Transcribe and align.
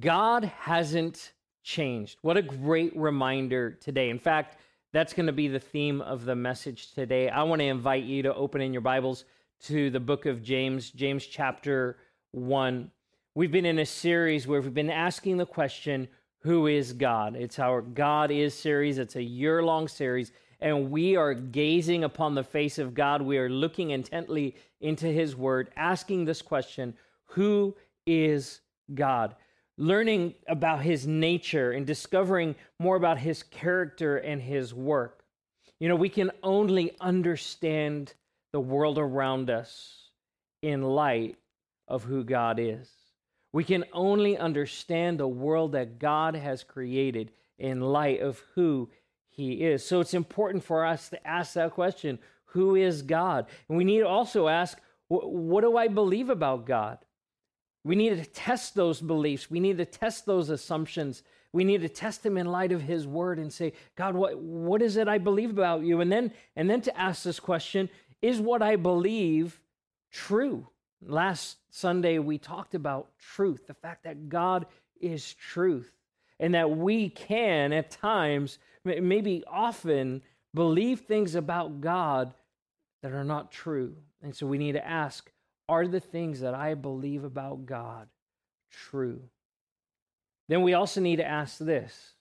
God 0.00 0.44
hasn't 0.44 1.32
changed. 1.62 2.18
What 2.22 2.36
a 2.36 2.42
great 2.42 2.96
reminder 2.96 3.70
today. 3.70 4.10
In 4.10 4.18
fact, 4.18 4.56
that's 4.92 5.12
going 5.12 5.26
to 5.26 5.32
be 5.32 5.48
the 5.48 5.60
theme 5.60 6.00
of 6.00 6.24
the 6.24 6.34
message 6.34 6.92
today. 6.92 7.28
I 7.28 7.42
want 7.44 7.60
to 7.60 7.66
invite 7.66 8.04
you 8.04 8.22
to 8.22 8.34
open 8.34 8.60
in 8.60 8.72
your 8.72 8.82
Bibles 8.82 9.24
to 9.64 9.90
the 9.90 10.00
book 10.00 10.26
of 10.26 10.42
James, 10.42 10.90
James 10.90 11.26
chapter 11.26 11.98
1. 12.32 12.90
We've 13.34 13.52
been 13.52 13.66
in 13.66 13.78
a 13.78 13.86
series 13.86 14.46
where 14.46 14.60
we've 14.60 14.74
been 14.74 14.90
asking 14.90 15.36
the 15.36 15.46
question, 15.46 16.08
Who 16.40 16.66
is 16.66 16.92
God? 16.92 17.36
It's 17.36 17.58
our 17.58 17.80
God 17.80 18.30
is 18.30 18.54
series, 18.54 18.98
it's 18.98 19.16
a 19.16 19.22
year 19.22 19.62
long 19.62 19.86
series, 19.86 20.32
and 20.60 20.90
we 20.90 21.16
are 21.16 21.34
gazing 21.34 22.02
upon 22.02 22.34
the 22.34 22.44
face 22.44 22.78
of 22.78 22.94
God. 22.94 23.22
We 23.22 23.38
are 23.38 23.50
looking 23.50 23.90
intently 23.90 24.56
into 24.80 25.06
His 25.06 25.36
Word, 25.36 25.70
asking 25.76 26.24
this 26.24 26.42
question, 26.42 26.94
Who 27.26 27.76
is 28.06 28.60
God? 28.94 29.36
Learning 29.78 30.34
about 30.48 30.82
his 30.82 31.06
nature 31.06 31.72
and 31.72 31.86
discovering 31.86 32.54
more 32.78 32.96
about 32.96 33.18
his 33.18 33.42
character 33.42 34.16
and 34.16 34.40
his 34.40 34.72
work. 34.72 35.24
You 35.78 35.88
know, 35.88 35.96
we 35.96 36.08
can 36.08 36.30
only 36.42 36.96
understand 37.00 38.14
the 38.52 38.60
world 38.60 38.98
around 38.98 39.50
us 39.50 40.10
in 40.62 40.82
light 40.82 41.36
of 41.88 42.04
who 42.04 42.24
God 42.24 42.58
is. 42.58 42.90
We 43.52 43.64
can 43.64 43.84
only 43.92 44.36
understand 44.36 45.18
the 45.18 45.28
world 45.28 45.72
that 45.72 45.98
God 45.98 46.34
has 46.34 46.62
created 46.62 47.32
in 47.58 47.80
light 47.80 48.20
of 48.20 48.42
who 48.54 48.90
he 49.28 49.64
is. 49.64 49.84
So 49.84 50.00
it's 50.00 50.14
important 50.14 50.64
for 50.64 50.84
us 50.84 51.08
to 51.10 51.26
ask 51.26 51.54
that 51.54 51.72
question 51.72 52.18
who 52.50 52.74
is 52.74 53.02
God? 53.02 53.46
And 53.68 53.76
we 53.76 53.84
need 53.84 53.98
to 53.98 54.08
also 54.08 54.48
ask, 54.48 54.78
what 55.08 55.60
do 55.60 55.76
I 55.76 55.88
believe 55.88 56.30
about 56.30 56.66
God? 56.66 56.98
We 57.86 57.94
need 57.94 58.16
to 58.16 58.28
test 58.28 58.74
those 58.74 59.00
beliefs. 59.00 59.48
We 59.48 59.60
need 59.60 59.78
to 59.78 59.84
test 59.84 60.26
those 60.26 60.50
assumptions. 60.50 61.22
We 61.52 61.62
need 61.62 61.82
to 61.82 61.88
test 61.88 62.24
them 62.24 62.36
in 62.36 62.46
light 62.46 62.72
of 62.72 62.82
his 62.82 63.06
word 63.06 63.38
and 63.38 63.52
say, 63.52 63.74
God, 63.94 64.16
what, 64.16 64.36
what 64.40 64.82
is 64.82 64.96
it 64.96 65.06
I 65.06 65.18
believe 65.18 65.50
about 65.50 65.84
you? 65.84 66.00
And 66.00 66.10
then, 66.10 66.32
and 66.56 66.68
then 66.68 66.80
to 66.80 66.98
ask 66.98 67.22
this 67.22 67.38
question, 67.38 67.88
is 68.20 68.40
what 68.40 68.60
I 68.60 68.74
believe 68.74 69.60
true? 70.10 70.66
Last 71.00 71.58
Sunday, 71.70 72.18
we 72.18 72.38
talked 72.38 72.74
about 72.74 73.16
truth, 73.20 73.68
the 73.68 73.74
fact 73.74 74.02
that 74.02 74.28
God 74.28 74.66
is 75.00 75.34
truth, 75.34 75.92
and 76.40 76.54
that 76.54 76.76
we 76.76 77.08
can, 77.10 77.72
at 77.72 77.92
times, 77.92 78.58
maybe 78.84 79.44
often, 79.46 80.22
believe 80.52 81.02
things 81.02 81.36
about 81.36 81.80
God 81.80 82.34
that 83.02 83.12
are 83.12 83.22
not 83.22 83.52
true. 83.52 83.94
And 84.22 84.34
so 84.34 84.44
we 84.44 84.58
need 84.58 84.72
to 84.72 84.84
ask, 84.84 85.30
are 85.68 85.86
the 85.86 86.00
things 86.00 86.40
that 86.40 86.54
I 86.54 86.74
believe 86.74 87.24
about 87.24 87.66
God 87.66 88.08
true? 88.70 89.22
Then 90.48 90.62
we 90.62 90.74
also 90.74 91.00
need 91.00 91.16
to 91.16 91.26
ask 91.26 91.58
this 91.58 92.14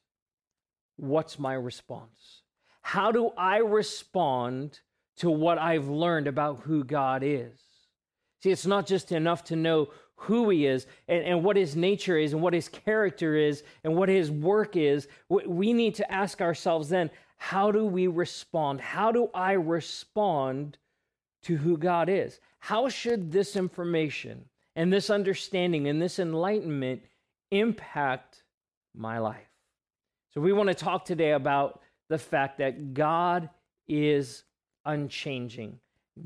What's 0.97 1.38
my 1.38 1.53
response? 1.53 2.41
How 2.81 3.11
do 3.11 3.31
I 3.38 3.57
respond 3.57 4.79
to 5.17 5.29
what 5.29 5.57
I've 5.57 5.88
learned 5.88 6.27
about 6.27 6.61
who 6.61 6.83
God 6.83 7.23
is? 7.23 7.59
See, 8.41 8.51
it's 8.51 8.66
not 8.66 8.85
just 8.85 9.11
enough 9.11 9.43
to 9.45 9.55
know 9.55 9.89
who 10.16 10.49
he 10.49 10.66
is 10.66 10.88
and, 11.07 11.23
and 11.23 11.43
what 11.43 11.57
his 11.57 11.75
nature 11.75 12.17
is 12.17 12.33
and 12.33 12.41
what 12.41 12.53
his 12.53 12.69
character 12.69 13.35
is 13.35 13.63
and 13.83 13.95
what 13.95 14.07
his 14.07 14.31
work 14.31 14.75
is. 14.75 15.07
We 15.29 15.73
need 15.73 15.95
to 15.95 16.11
ask 16.11 16.41
ourselves 16.41 16.89
then, 16.89 17.09
how 17.38 17.71
do 17.71 17.85
we 17.85 18.07
respond? 18.07 18.81
How 18.81 19.11
do 19.11 19.29
I 19.33 19.53
respond 19.53 20.77
to 21.43 21.57
who 21.57 21.77
God 21.77 22.07
is? 22.07 22.39
How 22.66 22.89
should 22.89 23.31
this 23.31 23.55
information 23.55 24.45
and 24.75 24.91
this 24.91 25.11
understanding 25.11 25.88
and 25.88 26.02
this 26.02 26.17
enlightenment 26.17 27.03
impact 27.52 28.41
my 28.95 29.19
life? 29.19 29.52
So, 30.33 30.41
we 30.41 30.52
want 30.52 30.69
to 30.69 30.73
talk 30.73 31.05
today 31.05 31.33
about 31.33 31.83
the 32.09 32.17
fact 32.17 32.57
that 32.57 32.95
God 32.95 33.52
is 33.88 34.45
unchanging. 34.84 35.78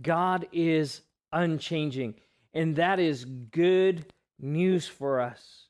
God 0.01 0.47
is 0.53 1.01
unchanging. 1.33 2.15
And 2.53 2.73
that 2.77 3.01
is 3.01 3.25
good 3.25 4.05
news 4.39 4.87
for 4.87 5.19
us. 5.19 5.65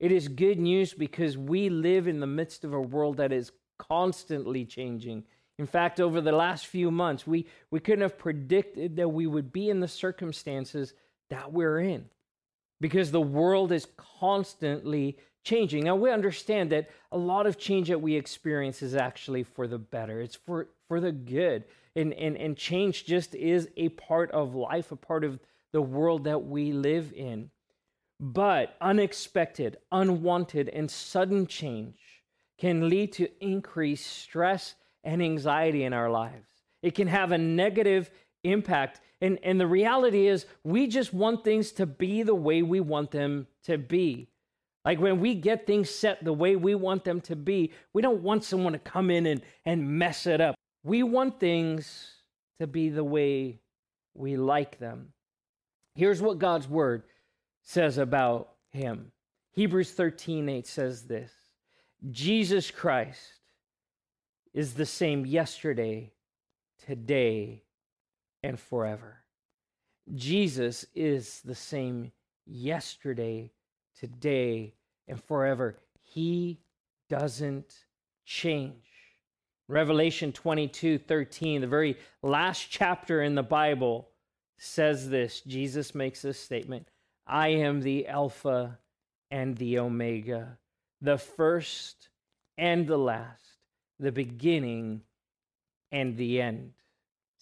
It 0.00 0.10
is 0.10 0.28
good 0.28 0.58
news 0.58 0.94
because 0.94 1.36
we 1.36 1.68
live 1.68 2.08
in 2.08 2.20
the 2.20 2.26
midst 2.26 2.64
of 2.64 2.72
a 2.72 2.80
world 2.80 3.18
that 3.18 3.30
is 3.30 3.52
constantly 3.78 4.64
changing. 4.64 5.24
In 5.58 5.66
fact, 5.66 6.00
over 6.00 6.20
the 6.20 6.32
last 6.32 6.66
few 6.66 6.90
months, 6.90 7.26
we, 7.26 7.46
we 7.70 7.80
couldn't 7.80 8.02
have 8.02 8.18
predicted 8.18 8.96
that 8.96 9.08
we 9.08 9.26
would 9.26 9.52
be 9.52 9.70
in 9.70 9.80
the 9.80 9.88
circumstances 9.88 10.94
that 11.30 11.52
we're 11.52 11.78
in 11.78 12.06
because 12.80 13.10
the 13.10 13.20
world 13.20 13.70
is 13.70 13.86
constantly 14.18 15.16
changing. 15.44 15.84
Now, 15.84 15.94
we 15.94 16.10
understand 16.10 16.70
that 16.72 16.90
a 17.12 17.18
lot 17.18 17.46
of 17.46 17.58
change 17.58 17.88
that 17.88 18.00
we 18.00 18.16
experience 18.16 18.82
is 18.82 18.96
actually 18.96 19.44
for 19.44 19.68
the 19.68 19.78
better, 19.78 20.20
it's 20.20 20.36
for, 20.36 20.68
for 20.88 21.00
the 21.00 21.12
good. 21.12 21.64
And, 21.96 22.12
and, 22.14 22.36
and 22.36 22.56
change 22.56 23.04
just 23.06 23.36
is 23.36 23.68
a 23.76 23.90
part 23.90 24.32
of 24.32 24.56
life, 24.56 24.90
a 24.90 24.96
part 24.96 25.22
of 25.22 25.38
the 25.72 25.82
world 25.82 26.24
that 26.24 26.44
we 26.44 26.72
live 26.72 27.12
in. 27.12 27.50
But 28.18 28.76
unexpected, 28.80 29.76
unwanted, 29.92 30.68
and 30.68 30.90
sudden 30.90 31.46
change 31.46 31.98
can 32.58 32.88
lead 32.88 33.12
to 33.14 33.28
increased 33.40 34.06
stress 34.06 34.74
and 35.04 35.22
anxiety 35.22 35.84
in 35.84 35.92
our 35.92 36.10
lives. 36.10 36.48
It 36.82 36.94
can 36.94 37.08
have 37.08 37.32
a 37.32 37.38
negative 37.38 38.10
impact. 38.42 39.00
And, 39.20 39.38
and 39.42 39.60
the 39.60 39.66
reality 39.66 40.26
is, 40.26 40.46
we 40.64 40.86
just 40.86 41.14
want 41.14 41.44
things 41.44 41.72
to 41.72 41.86
be 41.86 42.22
the 42.22 42.34
way 42.34 42.62
we 42.62 42.80
want 42.80 43.10
them 43.10 43.46
to 43.64 43.78
be. 43.78 44.28
Like 44.84 45.00
when 45.00 45.20
we 45.20 45.34
get 45.34 45.66
things 45.66 45.88
set 45.88 46.22
the 46.22 46.32
way 46.32 46.56
we 46.56 46.74
want 46.74 47.04
them 47.04 47.20
to 47.22 47.36
be, 47.36 47.72
we 47.92 48.02
don't 48.02 48.22
want 48.22 48.44
someone 48.44 48.74
to 48.74 48.78
come 48.78 49.10
in 49.10 49.26
and, 49.26 49.40
and 49.64 49.98
mess 49.98 50.26
it 50.26 50.40
up. 50.40 50.54
We 50.82 51.02
want 51.02 51.40
things 51.40 52.10
to 52.60 52.66
be 52.66 52.90
the 52.90 53.04
way 53.04 53.60
we 54.14 54.36
like 54.36 54.78
them. 54.78 55.12
Here's 55.94 56.20
what 56.20 56.38
God's 56.38 56.68
word 56.68 57.04
says 57.62 57.96
about 57.96 58.50
him. 58.70 59.12
Hebrews 59.52 59.92
13 59.92 60.48
8 60.48 60.66
says 60.66 61.04
this 61.04 61.32
Jesus 62.10 62.70
Christ 62.70 63.40
is 64.54 64.74
the 64.74 64.86
same 64.86 65.26
yesterday, 65.26 66.12
today, 66.86 67.64
and 68.42 68.58
forever. 68.58 69.24
Jesus 70.14 70.86
is 70.94 71.40
the 71.44 71.54
same 71.54 72.12
yesterday, 72.46 73.50
today, 73.98 74.74
and 75.08 75.22
forever. 75.22 75.76
He 76.02 76.60
doesn't 77.10 77.74
change. 78.24 78.76
Revelation 79.66 80.30
22 80.30 80.98
13, 80.98 81.62
the 81.62 81.66
very 81.66 81.96
last 82.22 82.68
chapter 82.70 83.22
in 83.22 83.34
the 83.34 83.42
Bible, 83.42 84.08
says 84.58 85.08
this. 85.08 85.40
Jesus 85.40 85.94
makes 85.94 86.22
this 86.22 86.38
statement 86.38 86.88
I 87.26 87.48
am 87.48 87.80
the 87.80 88.06
Alpha 88.06 88.78
and 89.30 89.56
the 89.56 89.78
Omega, 89.78 90.58
the 91.00 91.18
first 91.18 92.08
and 92.58 92.86
the 92.86 92.98
last 92.98 93.43
the 93.98 94.12
beginning 94.12 95.02
and 95.92 96.16
the 96.16 96.40
end. 96.40 96.72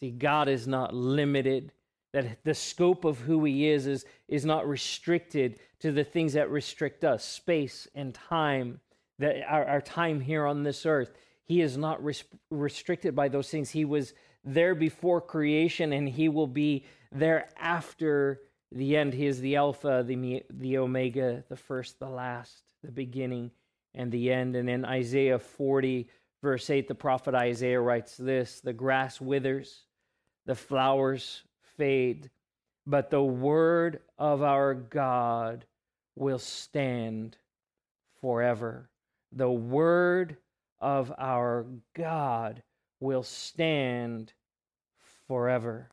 See, 0.00 0.10
God 0.10 0.48
is 0.48 0.66
not 0.66 0.94
limited. 0.94 1.72
That 2.12 2.44
the 2.44 2.54
scope 2.54 3.06
of 3.06 3.18
who 3.20 3.42
He 3.44 3.68
is, 3.68 3.86
is 3.86 4.04
is 4.28 4.44
not 4.44 4.68
restricted 4.68 5.58
to 5.80 5.92
the 5.92 6.04
things 6.04 6.34
that 6.34 6.50
restrict 6.50 7.04
us, 7.04 7.24
space 7.24 7.88
and 7.94 8.12
time, 8.12 8.80
that 9.18 9.36
our, 9.48 9.64
our 9.64 9.80
time 9.80 10.20
here 10.20 10.46
on 10.46 10.62
this 10.62 10.84
earth. 10.84 11.12
He 11.44 11.62
is 11.62 11.78
not 11.78 12.04
res- 12.04 12.24
restricted 12.50 13.16
by 13.16 13.28
those 13.28 13.48
things. 13.48 13.70
He 13.70 13.84
was 13.84 14.12
there 14.44 14.74
before 14.74 15.22
creation, 15.22 15.92
and 15.92 16.06
He 16.06 16.28
will 16.28 16.46
be 16.46 16.84
there 17.10 17.48
after 17.58 18.42
the 18.70 18.96
end. 18.96 19.14
He 19.14 19.26
is 19.26 19.40
the 19.40 19.56
Alpha, 19.56 20.04
the 20.06 20.42
the 20.50 20.76
Omega, 20.76 21.44
the 21.48 21.56
first, 21.56 21.98
the 21.98 22.10
last, 22.10 22.62
the 22.82 22.92
beginning, 22.92 23.52
and 23.94 24.12
the 24.12 24.30
end. 24.30 24.54
And 24.54 24.68
in 24.68 24.84
Isaiah 24.84 25.38
forty 25.38 26.10
Verse 26.42 26.68
8, 26.68 26.88
the 26.88 26.94
prophet 26.94 27.34
Isaiah 27.34 27.80
writes 27.80 28.16
this 28.16 28.60
The 28.60 28.72
grass 28.72 29.20
withers, 29.20 29.84
the 30.44 30.56
flowers 30.56 31.42
fade, 31.76 32.30
but 32.86 33.10
the 33.10 33.22
word 33.22 34.00
of 34.18 34.42
our 34.42 34.74
God 34.74 35.64
will 36.16 36.40
stand 36.40 37.36
forever. 38.20 38.90
The 39.30 39.50
word 39.50 40.36
of 40.80 41.12
our 41.16 41.66
God 41.94 42.62
will 43.00 43.22
stand 43.22 44.32
forever. 45.28 45.90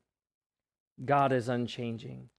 God 1.06 1.32
is 1.32 1.48
unchanging. 1.48 2.30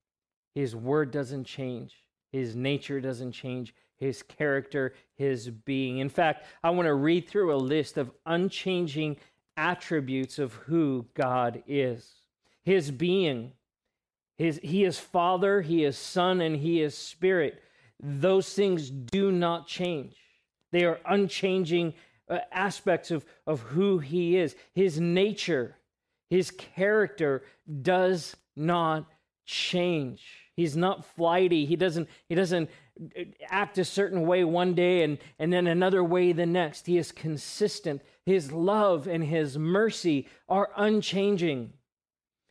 His 0.54 0.74
word 0.74 1.12
doesn't 1.12 1.44
change, 1.44 2.02
His 2.32 2.54
nature 2.54 3.00
doesn't 3.00 3.32
change 3.32 3.74
his 3.96 4.22
character, 4.22 4.94
his 5.14 5.50
being. 5.50 5.98
In 5.98 6.08
fact, 6.08 6.46
I 6.64 6.70
want 6.70 6.86
to 6.86 6.94
read 6.94 7.28
through 7.28 7.54
a 7.54 7.56
list 7.56 7.98
of 7.98 8.10
unchanging 8.24 9.18
attributes 9.56 10.38
of 10.38 10.54
who 10.54 11.06
God 11.14 11.62
is. 11.66 12.10
His 12.62 12.90
being, 12.90 13.52
his, 14.38 14.58
he 14.62 14.84
is 14.84 14.98
Father, 14.98 15.60
he 15.60 15.84
is 15.84 15.98
Son, 15.98 16.40
and 16.40 16.56
he 16.56 16.80
is 16.80 16.96
Spirit. 16.96 17.62
those 18.02 18.52
things 18.54 18.88
do 18.88 19.30
not 19.30 19.66
change. 19.66 20.16
They 20.70 20.84
are 20.84 21.00
unchanging 21.04 21.92
uh, 22.28 22.38
aspects 22.50 23.10
of, 23.10 23.26
of 23.46 23.60
who 23.60 23.98
he 23.98 24.38
is. 24.38 24.56
His 24.72 24.98
nature, 24.98 25.76
his 26.30 26.50
character 26.50 27.42
does 27.82 28.34
not 28.56 29.06
change. 29.44 30.22
He's 30.60 30.76
not 30.76 31.06
flighty. 31.06 31.64
He 31.64 31.74
doesn't, 31.74 32.06
he 32.28 32.34
doesn't 32.34 32.68
uh, 33.18 33.22
act 33.48 33.78
a 33.78 33.84
certain 33.84 34.26
way 34.26 34.44
one 34.44 34.74
day 34.74 35.02
and, 35.02 35.16
and 35.38 35.50
then 35.50 35.66
another 35.66 36.04
way 36.04 36.32
the 36.32 36.44
next. 36.44 36.86
He 36.86 36.98
is 36.98 37.12
consistent. 37.12 38.02
His 38.26 38.52
love 38.52 39.06
and 39.06 39.24
his 39.24 39.56
mercy 39.56 40.28
are 40.50 40.68
unchanging. 40.76 41.72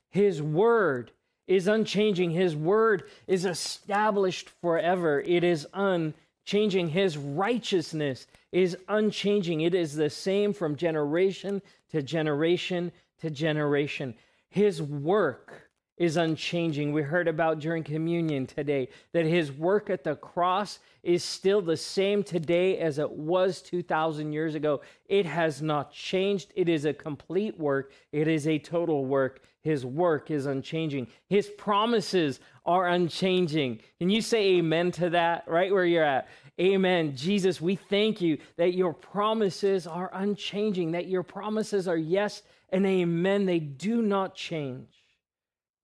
His 0.09 0.41
word 0.41 1.11
is 1.45 1.67
unchanging. 1.67 2.31
His 2.31 2.55
word 2.55 3.03
is 3.27 3.45
established 3.45 4.49
forever. 4.59 5.21
It 5.21 5.43
is 5.43 5.67
unchanging. 5.75 6.89
His 6.89 7.15
righteousness 7.15 8.25
is 8.51 8.75
unchanging. 8.87 9.61
It 9.61 9.75
is 9.75 9.95
the 9.95 10.09
same 10.09 10.51
from 10.51 10.75
generation 10.75 11.61
to 11.91 12.01
generation 12.01 12.91
to 13.21 13.29
generation. 13.29 14.15
His 14.49 14.81
work 14.81 15.68
is 15.99 16.15
unchanging. 16.15 16.93
We 16.93 17.01
heard 17.01 17.27
about 17.27 17.59
during 17.59 17.83
communion 17.83 18.47
today 18.47 18.87
that 19.11 19.25
his 19.25 19.51
work 19.51 19.89
at 19.89 20.05
the 20.05 20.15
cross 20.15 20.79
is 21.03 21.23
still 21.23 21.61
the 21.61 21.77
same 21.77 22.23
today 22.23 22.79
as 22.79 22.97
it 22.97 23.11
was 23.11 23.61
2,000 23.61 24.31
years 24.31 24.55
ago. 24.55 24.81
It 25.07 25.25
has 25.25 25.61
not 25.61 25.91
changed. 25.91 26.53
It 26.55 26.69
is 26.69 26.85
a 26.85 26.93
complete 26.93 27.59
work, 27.59 27.91
it 28.11 28.27
is 28.27 28.47
a 28.47 28.57
total 28.57 29.05
work. 29.05 29.41
His 29.61 29.85
work 29.85 30.31
is 30.31 30.45
unchanging. 30.45 31.07
His 31.27 31.49
promises 31.49 32.39
are 32.65 32.87
unchanging. 32.87 33.81
Can 33.99 34.09
you 34.09 34.21
say 34.21 34.55
amen 34.55 34.91
to 34.93 35.09
that 35.09 35.43
right 35.47 35.69
where 35.69 35.83
you're 35.83 36.01
at? 36.01 36.29
Amen. 36.61 37.13
Jesus, 37.13 37.59
we 37.59 37.75
thank 37.75 38.21
you 38.21 38.37
that 38.55 38.73
your 38.73 38.93
promises 38.93 39.85
are 39.85 40.09
unchanging, 40.13 40.93
that 40.93 41.07
your 41.07 41.23
promises 41.23 41.89
are 41.89 41.97
yes 41.97 42.41
and 42.69 42.85
amen. 42.85 43.45
They 43.45 43.59
do 43.59 44.01
not 44.01 44.33
change. 44.33 44.98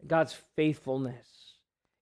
God's 0.08 0.36
faithfulness 0.56 1.54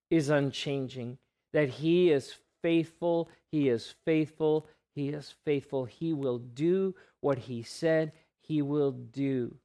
is 0.10 0.30
unchanging, 0.30 1.18
that 1.54 1.70
He 1.70 2.12
is 2.12 2.36
faithful, 2.62 3.30
He 3.52 3.70
is 3.70 3.94
faithful, 4.06 4.68
He 4.96 5.10
is 5.10 5.34
faithful. 5.46 5.86
He 5.86 6.14
will 6.14 6.40
do 6.40 6.96
what 7.22 7.38
He 7.38 7.64
said 7.64 8.12
He 8.42 8.62
will 8.62 8.92
do. 8.92 9.56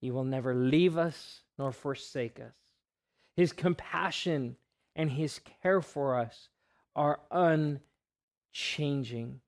He 0.00 0.10
will 0.10 0.24
never 0.24 0.54
leave 0.54 0.96
us 0.96 1.42
nor 1.58 1.72
forsake 1.72 2.40
us. 2.40 2.54
His 3.36 3.52
compassion 3.52 4.56
and 4.96 5.10
His 5.10 5.40
care 5.62 5.80
for 5.80 6.16
us 6.16 6.48
are 6.94 7.20
unchanging. 7.30 9.40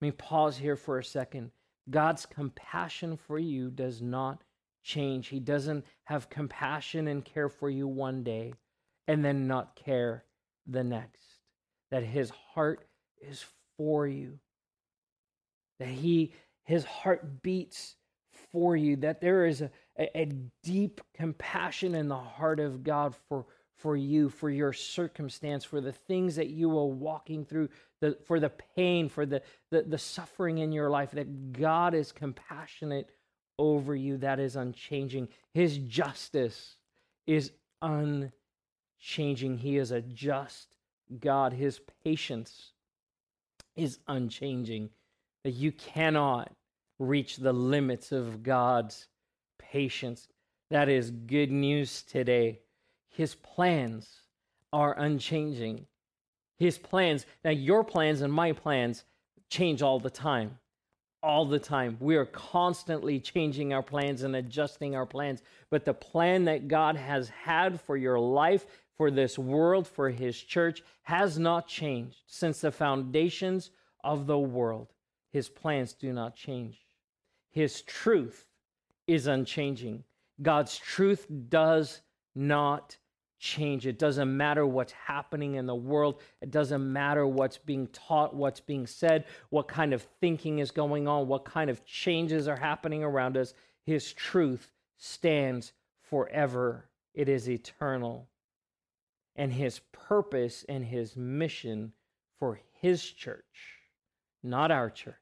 Let 0.00 0.06
me 0.06 0.10
pause 0.12 0.58
here 0.58 0.76
for 0.76 0.98
a 0.98 1.04
second. 1.04 1.50
God's 1.90 2.26
compassion 2.26 3.16
for 3.16 3.38
you 3.38 3.70
does 3.70 4.02
not 4.02 4.42
change. 4.88 5.28
He 5.28 5.38
doesn't 5.38 5.84
have 6.04 6.30
compassion 6.30 7.06
and 7.06 7.24
care 7.24 7.48
for 7.48 7.68
you 7.68 7.86
one 7.86 8.24
day 8.24 8.54
and 9.06 9.24
then 9.24 9.46
not 9.46 9.76
care 9.76 10.24
the 10.66 10.82
next. 10.82 11.22
That 11.90 12.02
his 12.02 12.30
heart 12.54 12.86
is 13.20 13.44
for 13.76 14.06
you. 14.06 14.38
That 15.78 15.88
he 15.88 16.32
his 16.64 16.84
heart 16.84 17.42
beats 17.42 17.94
for 18.52 18.76
you. 18.76 18.96
That 18.96 19.20
there 19.20 19.46
is 19.46 19.62
a, 19.62 19.70
a, 19.98 20.22
a 20.22 20.24
deep 20.64 21.00
compassion 21.14 21.94
in 21.94 22.08
the 22.08 22.16
heart 22.16 22.58
of 22.58 22.82
God 22.82 23.14
for 23.28 23.46
for 23.78 23.96
you, 23.96 24.28
for 24.28 24.50
your 24.50 24.72
circumstance, 24.72 25.64
for 25.64 25.80
the 25.80 25.92
things 25.92 26.34
that 26.34 26.48
you 26.48 26.76
are 26.76 26.86
walking 26.86 27.44
through, 27.44 27.68
the, 28.00 28.18
for 28.26 28.40
the 28.40 28.50
pain, 28.76 29.08
for 29.08 29.24
the, 29.24 29.40
the, 29.70 29.82
the 29.82 29.98
suffering 29.98 30.58
in 30.58 30.72
your 30.72 30.90
life, 30.90 31.12
that 31.12 31.52
God 31.52 31.94
is 31.94 32.10
compassionate 32.10 33.08
over 33.58 33.94
you 33.94 34.16
that 34.18 34.38
is 34.38 34.56
unchanging. 34.56 35.28
His 35.52 35.78
justice 35.78 36.76
is 37.26 37.52
unchanging. 37.82 39.58
He 39.58 39.76
is 39.76 39.90
a 39.90 40.00
just 40.00 40.76
God. 41.20 41.52
His 41.52 41.80
patience 42.04 42.72
is 43.76 43.98
unchanging. 44.06 44.90
That 45.44 45.52
you 45.52 45.72
cannot 45.72 46.52
reach 46.98 47.36
the 47.36 47.52
limits 47.52 48.12
of 48.12 48.42
God's 48.42 49.06
patience. 49.58 50.28
That 50.70 50.88
is 50.88 51.10
good 51.10 51.50
news 51.50 52.02
today. 52.02 52.60
His 53.08 53.34
plans 53.34 54.08
are 54.72 54.98
unchanging. 54.98 55.86
His 56.58 56.76
plans, 56.76 57.24
now 57.44 57.50
your 57.50 57.84
plans 57.84 58.20
and 58.20 58.32
my 58.32 58.52
plans 58.52 59.04
change 59.48 59.80
all 59.80 60.00
the 60.00 60.10
time 60.10 60.58
all 61.22 61.44
the 61.44 61.58
time. 61.58 61.96
We 62.00 62.16
are 62.16 62.26
constantly 62.26 63.20
changing 63.20 63.72
our 63.72 63.82
plans 63.82 64.22
and 64.22 64.36
adjusting 64.36 64.94
our 64.94 65.06
plans. 65.06 65.42
But 65.70 65.84
the 65.84 65.94
plan 65.94 66.44
that 66.44 66.68
God 66.68 66.96
has 66.96 67.28
had 67.28 67.80
for 67.80 67.96
your 67.96 68.18
life, 68.18 68.66
for 68.96 69.10
this 69.10 69.38
world, 69.38 69.86
for 69.86 70.10
His 70.10 70.40
church, 70.40 70.82
has 71.02 71.38
not 71.38 71.68
changed 71.68 72.18
since 72.26 72.60
the 72.60 72.72
foundations 72.72 73.70
of 74.04 74.26
the 74.26 74.38
world. 74.38 74.88
His 75.32 75.48
plans 75.48 75.92
do 75.92 76.12
not 76.12 76.36
change. 76.36 76.78
His 77.50 77.82
truth 77.82 78.46
is 79.06 79.26
unchanging. 79.26 80.04
God's 80.40 80.78
truth 80.78 81.26
does 81.48 82.00
not 82.34 82.96
change. 83.38 83.86
It 83.86 83.98
doesn't 83.98 84.36
matter 84.36 84.66
what's 84.66 84.92
happening 84.92 85.54
in 85.54 85.66
the 85.66 85.74
world. 85.74 86.20
It 86.40 86.50
doesn't 86.50 86.92
matter 86.92 87.26
what's 87.26 87.58
being 87.58 87.86
taught, 87.88 88.34
what's 88.34 88.60
being 88.60 88.86
said, 88.86 89.24
what 89.50 89.68
kind 89.68 89.92
of 89.92 90.06
thinking 90.20 90.58
is 90.58 90.70
going 90.70 91.06
on, 91.06 91.28
what 91.28 91.44
kind 91.44 91.70
of 91.70 91.84
changes 91.84 92.48
are 92.48 92.56
happening 92.56 93.04
around 93.04 93.36
us. 93.36 93.54
His 93.84 94.12
truth 94.12 94.72
stands 94.96 95.72
forever, 96.02 96.88
it 97.14 97.28
is 97.28 97.48
eternal. 97.48 98.28
And 99.36 99.52
his 99.52 99.80
purpose 99.92 100.64
and 100.68 100.84
his 100.84 101.16
mission 101.16 101.92
for 102.38 102.60
his 102.80 103.02
church, 103.02 103.78
not 104.42 104.70
our 104.70 104.90
church, 104.90 105.14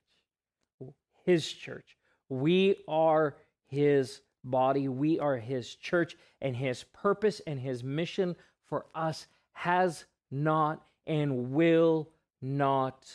his 1.24 1.52
church. 1.52 1.96
We 2.28 2.76
are 2.88 3.36
his 3.66 4.20
body. 4.50 4.88
We 4.88 5.18
are 5.18 5.36
his 5.36 5.74
church, 5.74 6.16
and 6.40 6.56
his 6.56 6.84
purpose 6.84 7.40
and 7.46 7.60
his 7.60 7.84
mission 7.84 8.36
for 8.64 8.86
us 8.94 9.26
has 9.52 10.04
not 10.30 10.82
and 11.06 11.52
will 11.52 12.10
not 12.42 13.06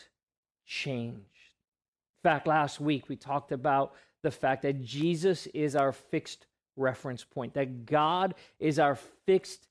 change. 0.66 1.16
In 1.16 2.30
fact, 2.30 2.48
last 2.48 2.80
week 2.80 3.10
we 3.10 3.16
talked 3.16 3.52
about 3.52 3.94
the 4.22 4.32
fact 4.32 4.62
that 4.62 4.84
Jesus 4.84 5.48
is 5.48 5.76
our 5.76 5.92
fixed 5.92 6.46
reference 6.76 7.24
point, 7.24 7.54
that 7.56 7.86
God 7.86 8.36
is 8.60 8.80
our 8.80 8.96
fixed 9.26 9.68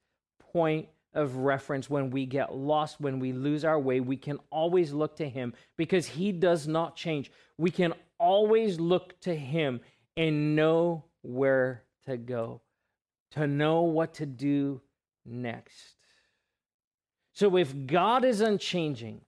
point 0.53 0.89
of 1.15 1.37
reference 1.37 1.91
when 1.91 2.11
we 2.11 2.27
get 2.27 2.55
lost, 2.55 3.01
when 3.01 3.19
we 3.19 3.33
lose 3.33 3.65
our 3.65 3.79
way. 3.79 4.01
We 4.01 4.17
can 4.17 4.39
always 4.51 4.93
look 4.93 5.17
to 5.17 5.29
Him 5.29 5.55
because 5.77 6.07
He 6.07 6.33
does 6.33 6.69
not 6.69 6.97
change. 6.97 7.31
We 7.59 7.71
can 7.71 7.95
always 8.19 8.79
look 8.79 9.21
to 9.23 9.35
Him 9.35 9.81
and 10.17 10.55
know 10.55 11.05
where 11.23 11.85
to 12.07 12.17
go, 12.17 12.61
to 13.33 13.47
know 13.47 13.83
what 13.83 14.15
to 14.15 14.27
do 14.27 14.81
next. 15.25 15.97
So 17.33 17.57
if 17.57 17.75
God 17.87 18.25
is 18.25 18.41
unchanging, 18.41 19.21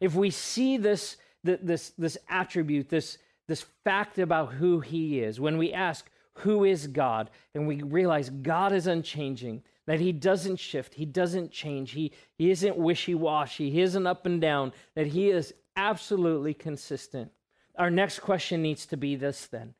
if 0.00 0.14
we 0.14 0.30
see 0.30 0.76
this, 0.76 1.16
this, 1.42 1.90
this 1.98 2.18
attribute, 2.28 2.88
this, 2.88 3.18
this 3.48 3.64
fact 3.84 4.18
about 4.18 4.52
who 4.54 4.80
he 4.80 5.20
is, 5.20 5.40
when 5.40 5.58
we 5.58 5.72
ask, 5.72 6.08
who 6.40 6.64
is 6.64 6.86
God? 6.86 7.30
And 7.54 7.66
we 7.66 7.82
realize 7.82 8.28
God 8.28 8.72
is 8.72 8.86
unchanging, 8.86 9.62
that 9.86 10.00
he 10.00 10.12
doesn't 10.12 10.56
shift, 10.56 10.94
he 10.94 11.06
doesn't 11.06 11.50
change, 11.50 11.92
he, 11.92 12.12
he 12.36 12.50
isn't 12.50 12.76
wishy 12.76 13.14
washy, 13.14 13.70
he 13.70 13.80
isn't 13.80 14.06
up 14.06 14.26
and 14.26 14.40
down, 14.40 14.72
that 14.94 15.06
he 15.06 15.30
is 15.30 15.54
absolutely 15.76 16.52
consistent. 16.52 17.30
Our 17.78 17.90
next 17.90 18.20
question 18.20 18.62
needs 18.62 18.86
to 18.86 18.96
be 18.96 19.16
this 19.16 19.46
then 19.46 19.74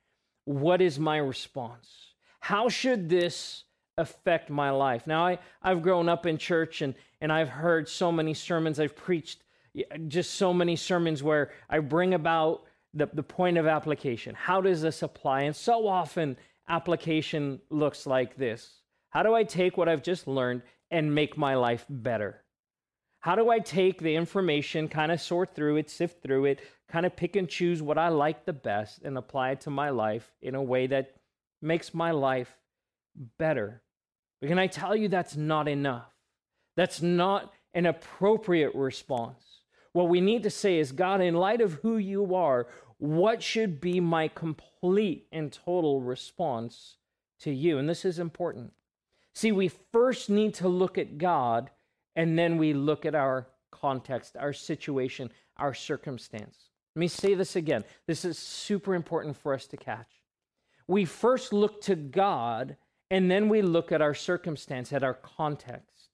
what 0.46 0.80
is 0.80 0.98
my 0.98 1.18
response? 1.18 1.88
How 2.40 2.68
should 2.68 3.08
this 3.08 3.64
affect 3.98 4.48
my 4.48 4.70
life? 4.70 5.06
Now, 5.06 5.26
I, 5.26 5.38
I've 5.62 5.82
grown 5.82 6.08
up 6.08 6.24
in 6.24 6.38
church 6.38 6.80
and, 6.80 6.94
and 7.20 7.30
I've 7.30 7.48
heard 7.48 7.88
so 7.88 8.10
many 8.10 8.32
sermons, 8.32 8.80
I've 8.80 8.96
preached 8.96 9.42
just 10.08 10.34
so 10.34 10.54
many 10.54 10.76
sermons 10.76 11.22
where 11.22 11.50
I 11.68 11.80
bring 11.80 12.14
about 12.14 12.62
the, 12.94 13.08
the 13.12 13.22
point 13.22 13.58
of 13.58 13.66
application. 13.66 14.34
How 14.34 14.60
does 14.60 14.80
this 14.80 15.02
apply? 15.02 15.42
And 15.42 15.54
so 15.54 15.86
often, 15.86 16.36
application 16.68 17.60
looks 17.68 18.06
like 18.06 18.36
this 18.36 18.80
How 19.10 19.22
do 19.22 19.34
I 19.34 19.44
take 19.44 19.76
what 19.76 19.88
I've 19.88 20.02
just 20.02 20.26
learned 20.26 20.62
and 20.90 21.14
make 21.14 21.36
my 21.36 21.56
life 21.56 21.84
better? 21.90 22.42
How 23.26 23.34
do 23.34 23.50
I 23.50 23.58
take 23.58 24.00
the 24.00 24.14
information, 24.14 24.86
kind 24.86 25.10
of 25.10 25.20
sort 25.20 25.52
through 25.52 25.78
it, 25.78 25.90
sift 25.90 26.22
through 26.22 26.44
it, 26.44 26.60
kind 26.88 27.04
of 27.04 27.16
pick 27.16 27.34
and 27.34 27.48
choose 27.48 27.82
what 27.82 27.98
I 27.98 28.06
like 28.08 28.44
the 28.44 28.52
best 28.52 29.02
and 29.02 29.18
apply 29.18 29.50
it 29.50 29.62
to 29.62 29.70
my 29.70 29.90
life 29.90 30.30
in 30.40 30.54
a 30.54 30.62
way 30.62 30.86
that 30.86 31.16
makes 31.60 31.92
my 31.92 32.12
life 32.12 32.56
better? 33.36 33.82
But 34.40 34.46
can 34.46 34.60
I 34.60 34.68
tell 34.68 34.94
you 34.94 35.08
that's 35.08 35.34
not 35.34 35.66
enough? 35.66 36.06
That's 36.76 37.02
not 37.02 37.52
an 37.74 37.86
appropriate 37.86 38.76
response. 38.76 39.42
What 39.92 40.08
we 40.08 40.20
need 40.20 40.44
to 40.44 40.48
say 40.50 40.78
is, 40.78 40.92
God, 40.92 41.20
in 41.20 41.34
light 41.34 41.60
of 41.60 41.80
who 41.82 41.96
you 41.96 42.36
are, 42.36 42.68
what 42.98 43.42
should 43.42 43.80
be 43.80 43.98
my 43.98 44.28
complete 44.28 45.26
and 45.32 45.52
total 45.52 46.00
response 46.00 46.98
to 47.40 47.50
you? 47.50 47.76
And 47.78 47.88
this 47.88 48.04
is 48.04 48.20
important. 48.20 48.72
See, 49.34 49.50
we 49.50 49.72
first 49.92 50.30
need 50.30 50.54
to 50.54 50.68
look 50.68 50.96
at 50.96 51.18
God 51.18 51.70
and 52.16 52.38
then 52.38 52.56
we 52.56 52.72
look 52.72 53.06
at 53.06 53.14
our 53.14 53.46
context, 53.70 54.36
our 54.36 54.52
situation, 54.52 55.30
our 55.58 55.74
circumstance. 55.74 56.70
Let 56.94 57.00
me 57.00 57.08
say 57.08 57.34
this 57.34 57.56
again. 57.56 57.84
This 58.06 58.24
is 58.24 58.38
super 58.38 58.94
important 58.94 59.36
for 59.36 59.54
us 59.54 59.66
to 59.68 59.76
catch. 59.76 60.10
We 60.88 61.04
first 61.04 61.52
look 61.52 61.80
to 61.82 61.94
God 61.94 62.76
and 63.10 63.30
then 63.30 63.48
we 63.48 63.62
look 63.62 63.92
at 63.92 64.02
our 64.02 64.14
circumstance, 64.14 64.92
at 64.92 65.04
our 65.04 65.14
context. 65.14 66.08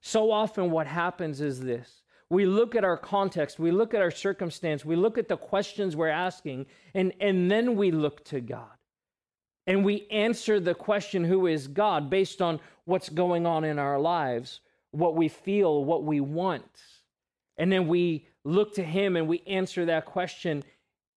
So 0.00 0.30
often, 0.30 0.70
what 0.70 0.86
happens 0.86 1.40
is 1.40 1.60
this 1.60 2.02
we 2.28 2.44
look 2.44 2.74
at 2.74 2.84
our 2.84 2.96
context, 2.96 3.58
we 3.58 3.70
look 3.70 3.94
at 3.94 4.02
our 4.02 4.10
circumstance, 4.10 4.84
we 4.84 4.96
look 4.96 5.16
at 5.16 5.28
the 5.28 5.36
questions 5.36 5.96
we're 5.96 6.08
asking, 6.08 6.66
and, 6.94 7.12
and 7.20 7.50
then 7.50 7.76
we 7.76 7.90
look 7.90 8.24
to 8.26 8.40
God. 8.40 8.68
And 9.66 9.84
we 9.84 10.06
answer 10.10 10.60
the 10.60 10.74
question, 10.74 11.24
Who 11.24 11.46
is 11.46 11.66
God, 11.66 12.10
based 12.10 12.42
on 12.42 12.60
what's 12.84 13.08
going 13.08 13.46
on 13.46 13.64
in 13.64 13.78
our 13.78 13.98
lives, 13.98 14.60
what 14.90 15.16
we 15.16 15.28
feel, 15.28 15.84
what 15.84 16.04
we 16.04 16.20
want. 16.20 16.64
And 17.56 17.70
then 17.70 17.88
we 17.88 18.28
look 18.44 18.74
to 18.74 18.82
Him 18.82 19.16
and 19.16 19.28
we 19.28 19.42
answer 19.46 19.86
that 19.86 20.06
question 20.06 20.64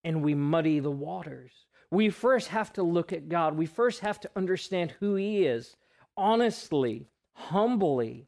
and 0.03 0.23
we 0.23 0.33
muddy 0.33 0.79
the 0.79 0.91
waters. 0.91 1.51
We 1.91 2.09
first 2.09 2.49
have 2.49 2.71
to 2.73 2.83
look 2.83 3.11
at 3.11 3.29
God. 3.29 3.57
We 3.57 3.65
first 3.65 4.01
have 4.01 4.19
to 4.21 4.29
understand 4.35 4.91
who 4.99 5.15
He 5.15 5.45
is 5.45 5.75
honestly, 6.19 7.07
humbly, 7.33 8.27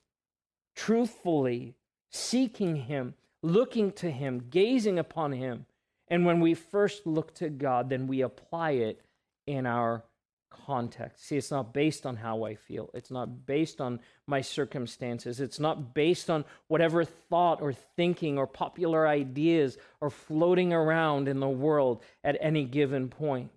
truthfully, 0.76 1.76
seeking 2.10 2.76
Him, 2.76 3.14
looking 3.44 3.92
to 3.94 4.10
Him, 4.10 4.46
gazing 4.50 4.98
upon 4.98 5.34
Him. 5.34 5.66
And 6.08 6.26
when 6.26 6.40
we 6.40 6.54
first 6.54 7.06
look 7.06 7.36
to 7.36 7.50
God, 7.50 7.90
then 7.90 8.08
we 8.08 8.22
apply 8.22 8.72
it 8.72 9.02
in 9.46 9.66
our 9.66 10.06
context. 10.52 11.26
See, 11.26 11.38
it's 11.38 11.52
not 11.52 11.74
based 11.74 12.06
on 12.06 12.16
how 12.16 12.44
I 12.44 12.56
feel. 12.56 12.90
It's 12.94 13.12
not 13.12 13.46
based 13.46 13.82
on 13.82 14.00
my 14.28 14.42
circumstances. 14.42 15.40
It's 15.40 15.60
not 15.60 15.94
based 15.94 16.30
on 16.30 16.46
whatever 16.68 17.04
thought 17.04 17.62
or 17.62 17.74
thinking 17.74 18.38
or 18.38 18.46
popular 18.46 19.08
ideas 19.08 19.78
are 20.02 20.10
floating 20.10 20.74
around 20.74 21.28
in 21.28 21.40
the 21.40 21.50
world 21.50 22.04
at 22.24 22.38
any 22.40 22.66
given 22.66 23.10
point. 23.10 23.50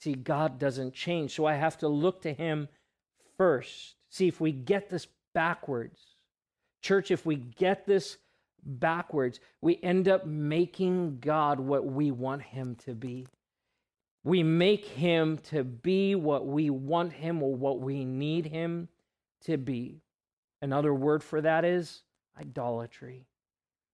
See, 0.00 0.14
God 0.14 0.58
doesn't 0.58 0.94
change. 0.94 1.34
So 1.34 1.46
I 1.46 1.54
have 1.54 1.78
to 1.78 1.88
look 1.88 2.22
to 2.22 2.32
Him 2.32 2.68
first. 3.36 3.94
See, 4.08 4.28
if 4.28 4.40
we 4.40 4.52
get 4.52 4.90
this 4.90 5.06
backwards, 5.34 6.00
church, 6.82 7.10
if 7.10 7.24
we 7.24 7.36
get 7.36 7.86
this 7.86 8.16
backwards, 8.64 9.40
we 9.60 9.78
end 9.82 10.08
up 10.08 10.26
making 10.26 11.18
God 11.20 11.60
what 11.60 11.86
we 11.86 12.10
want 12.10 12.42
Him 12.42 12.76
to 12.86 12.94
be. 12.94 13.26
We 14.22 14.42
make 14.42 14.84
him 14.84 15.38
to 15.50 15.64
be 15.64 16.14
what 16.14 16.46
we 16.46 16.68
want 16.70 17.12
him 17.12 17.42
or 17.42 17.54
what 17.54 17.80
we 17.80 18.04
need 18.04 18.46
him 18.46 18.88
to 19.46 19.56
be. 19.56 20.02
Another 20.60 20.92
word 20.92 21.22
for 21.22 21.40
that 21.40 21.64
is 21.64 22.02
idolatry. 22.38 23.24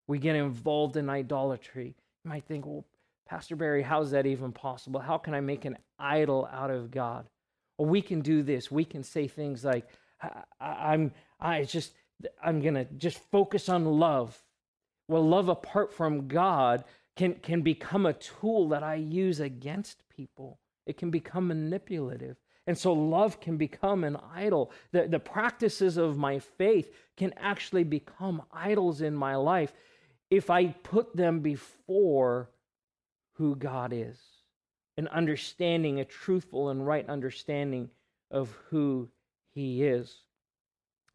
We 0.09 0.19
get 0.19 0.35
involved 0.35 0.97
in 0.97 1.09
idolatry. 1.09 1.95
You 2.25 2.29
might 2.31 2.45
think, 2.45 2.67
well, 2.67 2.85
Pastor 3.29 3.57
Barry, 3.57 3.83
how's 3.83 4.11
that 4.13 4.27
even 4.27 4.53
possible? 4.53 5.01
How 5.01 5.19
can 5.19 5.35
I 5.35 5.41
make 5.41 5.65
an 5.65 5.79
idol 5.99 6.49
out 6.53 6.71
of 6.71 6.91
God? 6.91 7.29
Well, 7.79 7.89
we 7.89 8.03
can 8.03 8.21
do 8.21 8.43
this. 8.43 8.71
We 8.71 8.85
can 8.85 9.03
say 9.03 9.29
things 9.29 9.65
like, 9.65 9.89
I, 10.61 10.95
am 10.95 11.13
I 11.41 11.65
just, 11.65 11.93
I'm 12.43 12.63
to 12.63 12.85
just 12.97 13.19
focus 13.31 13.69
on 13.69 13.85
love. 13.85 14.37
Well, 15.09 15.27
love 15.27 15.49
apart 15.49 15.93
from 15.93 16.27
God 16.27 16.85
can, 17.17 17.35
can 17.35 17.63
become 17.63 18.07
a 18.07 18.13
tool 18.13 18.69
that 18.69 18.83
I 18.83 18.97
use 18.97 19.41
against 19.41 20.03
people. 20.17 20.59
It 20.87 20.97
can 20.97 21.11
become 21.11 21.49
manipulative. 21.49 22.37
And 22.67 22.77
so 22.77 22.93
love 22.93 23.41
can 23.41 23.57
become 23.57 24.03
an 24.03 24.17
idol. 24.35 24.73
The, 24.93 25.07
the 25.07 25.21
practices 25.21 25.97
of 25.97 26.17
my 26.17 26.39
faith 26.39 26.93
can 27.17 27.33
actually 27.37 27.85
become 27.85 28.43
idols 28.53 29.03
in 29.03 29.15
my 29.15 29.37
life 29.37 29.73
if 30.31 30.51
I 30.51 30.67
put 30.67 31.17
them 31.17 31.41
before 31.41 32.51
who 33.35 33.55
God 33.55 33.93
is, 33.93 34.19
an 34.97 35.07
understanding, 35.09 36.01
a 36.01 36.05
truthful 36.05 36.71
and 36.71 36.85
right 36.85 37.09
understanding 37.09 37.91
of 38.31 38.57
who 38.71 39.09
He 39.55 39.85
is. 39.85 40.17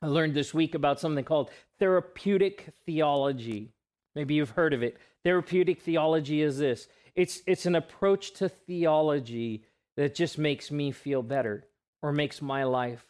I 0.01 0.07
learned 0.07 0.33
this 0.33 0.53
week 0.53 0.73
about 0.73 0.99
something 0.99 1.25
called 1.25 1.51
therapeutic 1.79 2.69
theology. 2.85 3.73
Maybe 4.15 4.35
you've 4.35 4.51
heard 4.51 4.73
of 4.73 4.83
it. 4.83 4.97
Therapeutic 5.23 5.81
theology 5.81 6.41
is 6.41 6.57
this 6.57 6.87
it's, 7.15 7.41
it's 7.45 7.65
an 7.65 7.75
approach 7.75 8.33
to 8.33 8.49
theology 8.49 9.63
that 9.97 10.15
just 10.15 10.37
makes 10.37 10.71
me 10.71 10.91
feel 10.91 11.21
better 11.21 11.67
or 12.01 12.11
makes 12.11 12.41
my 12.41 12.63
life 12.63 13.05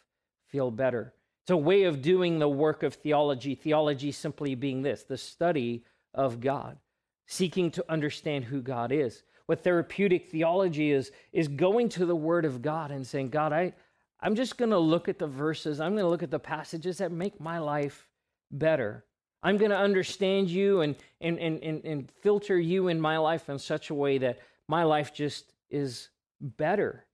feel 0.48 0.70
better. 0.70 1.14
It's 1.42 1.50
a 1.50 1.56
way 1.56 1.84
of 1.84 2.02
doing 2.02 2.38
the 2.38 2.48
work 2.48 2.82
of 2.82 2.94
theology, 2.94 3.54
theology 3.54 4.12
simply 4.12 4.54
being 4.54 4.82
this 4.82 5.02
the 5.02 5.16
study 5.16 5.84
of 6.14 6.40
God, 6.40 6.78
seeking 7.26 7.70
to 7.72 7.84
understand 7.88 8.44
who 8.44 8.60
God 8.60 8.92
is. 8.92 9.22
What 9.46 9.64
therapeutic 9.64 10.30
theology 10.30 10.92
is, 10.92 11.10
is 11.32 11.48
going 11.48 11.88
to 11.90 12.06
the 12.06 12.14
Word 12.14 12.44
of 12.44 12.62
God 12.62 12.90
and 12.90 13.06
saying, 13.06 13.30
God, 13.30 13.52
I, 13.52 13.72
I'm 14.20 14.36
just 14.36 14.56
going 14.56 14.70
to 14.70 14.78
look 14.78 15.08
at 15.08 15.18
the 15.18 15.26
verses, 15.26 15.80
I'm 15.80 15.92
going 15.92 16.04
to 16.04 16.08
look 16.08 16.22
at 16.22 16.30
the 16.30 16.38
passages 16.38 16.98
that 16.98 17.10
make 17.10 17.40
my 17.40 17.58
life 17.58 18.06
better. 18.50 19.04
I'm 19.42 19.58
going 19.58 19.70
to 19.70 19.78
understand 19.78 20.48
you 20.48 20.82
and, 20.82 20.96
and, 21.20 21.38
and, 21.38 21.62
and, 21.62 21.84
and 21.84 22.10
filter 22.22 22.58
you 22.58 22.88
in 22.88 23.00
my 23.00 23.18
life 23.18 23.48
in 23.48 23.58
such 23.58 23.90
a 23.90 23.94
way 23.94 24.18
that 24.18 24.38
my 24.68 24.84
life 24.84 25.12
just 25.12 25.52
is 25.70 26.08
better. 26.40 27.04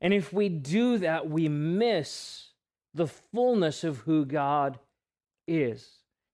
And 0.00 0.12
if 0.12 0.32
we 0.32 0.48
do 0.48 0.98
that, 0.98 1.28
we 1.30 1.48
miss 1.48 2.48
the 2.94 3.06
fullness 3.06 3.84
of 3.84 3.98
who 3.98 4.24
God 4.24 4.78
is. 5.46 5.88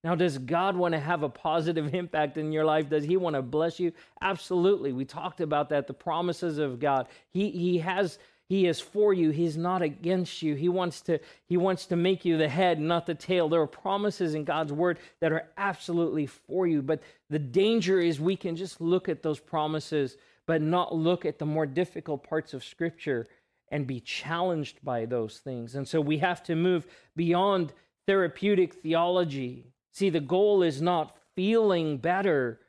Now, 0.05 0.15
does 0.17 0.39
God 0.39 0.77
want 0.77 0.93
to 0.93 1.01
have 1.01 1.23
a 1.23 1.29
positive 1.29 1.95
impact 1.95 2.37
in 2.37 2.53
your 2.53 2.65
life? 2.65 2.89
Does 2.89 3.05
He 3.05 3.17
want 3.17 3.37
to 3.37 3.43
bless 3.43 3.79
you? 3.79 3.93
Absolutely. 4.21 4.93
We 4.93 5.05
talked 5.05 5.41
about 5.41 5.69
that, 5.69 5.87
the 5.87 5.95
promises 5.95 6.59
of 6.59 6.81
God. 6.81 7.09
He, 7.31 7.51
he 7.51 7.79
has 7.79 8.19
he 8.49 8.67
is 8.67 8.81
for 8.81 9.15
you. 9.15 9.31
He's 9.31 9.57
not 9.57 9.83
against 9.83 10.43
you. 10.43 10.55
He 10.55 10.69
wants 10.69 11.01
to 11.03 11.21
he 11.49 11.57
wants 11.57 11.87
to 11.87 11.97
make 11.97 12.25
you 12.25 12.37
the 12.37 12.49
head, 12.49 12.79
not 12.79 13.07
the 13.07 13.15
tail. 13.15 13.49
There 13.49 13.63
are 13.63 13.67
promises 13.67 14.35
in 14.35 14.45
God's 14.45 14.73
word 14.73 14.99
that 15.21 15.33
are 15.33 15.49
absolutely 15.57 16.27
for 16.27 16.67
you, 16.67 16.83
but 16.83 17.03
the 17.31 17.39
danger 17.39 17.99
is 17.99 18.21
we 18.21 18.37
can 18.37 18.57
just 18.57 18.81
look 18.81 19.09
at 19.09 19.23
those 19.23 19.41
promises 19.41 20.17
but 20.47 20.61
not 20.61 20.95
look 20.95 21.25
at 21.25 21.39
the 21.39 21.47
more 21.47 21.67
difficult 21.67 22.29
parts 22.29 22.55
of 22.55 22.65
scripture 22.65 23.29
and 23.71 23.87
be 23.87 24.01
challenged 24.01 24.85
by 24.85 25.07
those 25.07 25.39
things. 25.39 25.75
And 25.75 25.87
so 25.89 26.01
we 26.01 26.19
have 26.19 26.43
to 26.45 26.55
move 26.55 26.87
beyond 27.17 27.73
therapeutic 28.07 28.75
theology. 28.75 29.73
See, 29.93 30.11
the 30.11 30.21
goal 30.21 30.63
is 30.63 30.83
not 30.83 31.17
feeling 31.35 31.99
better. 31.99 32.61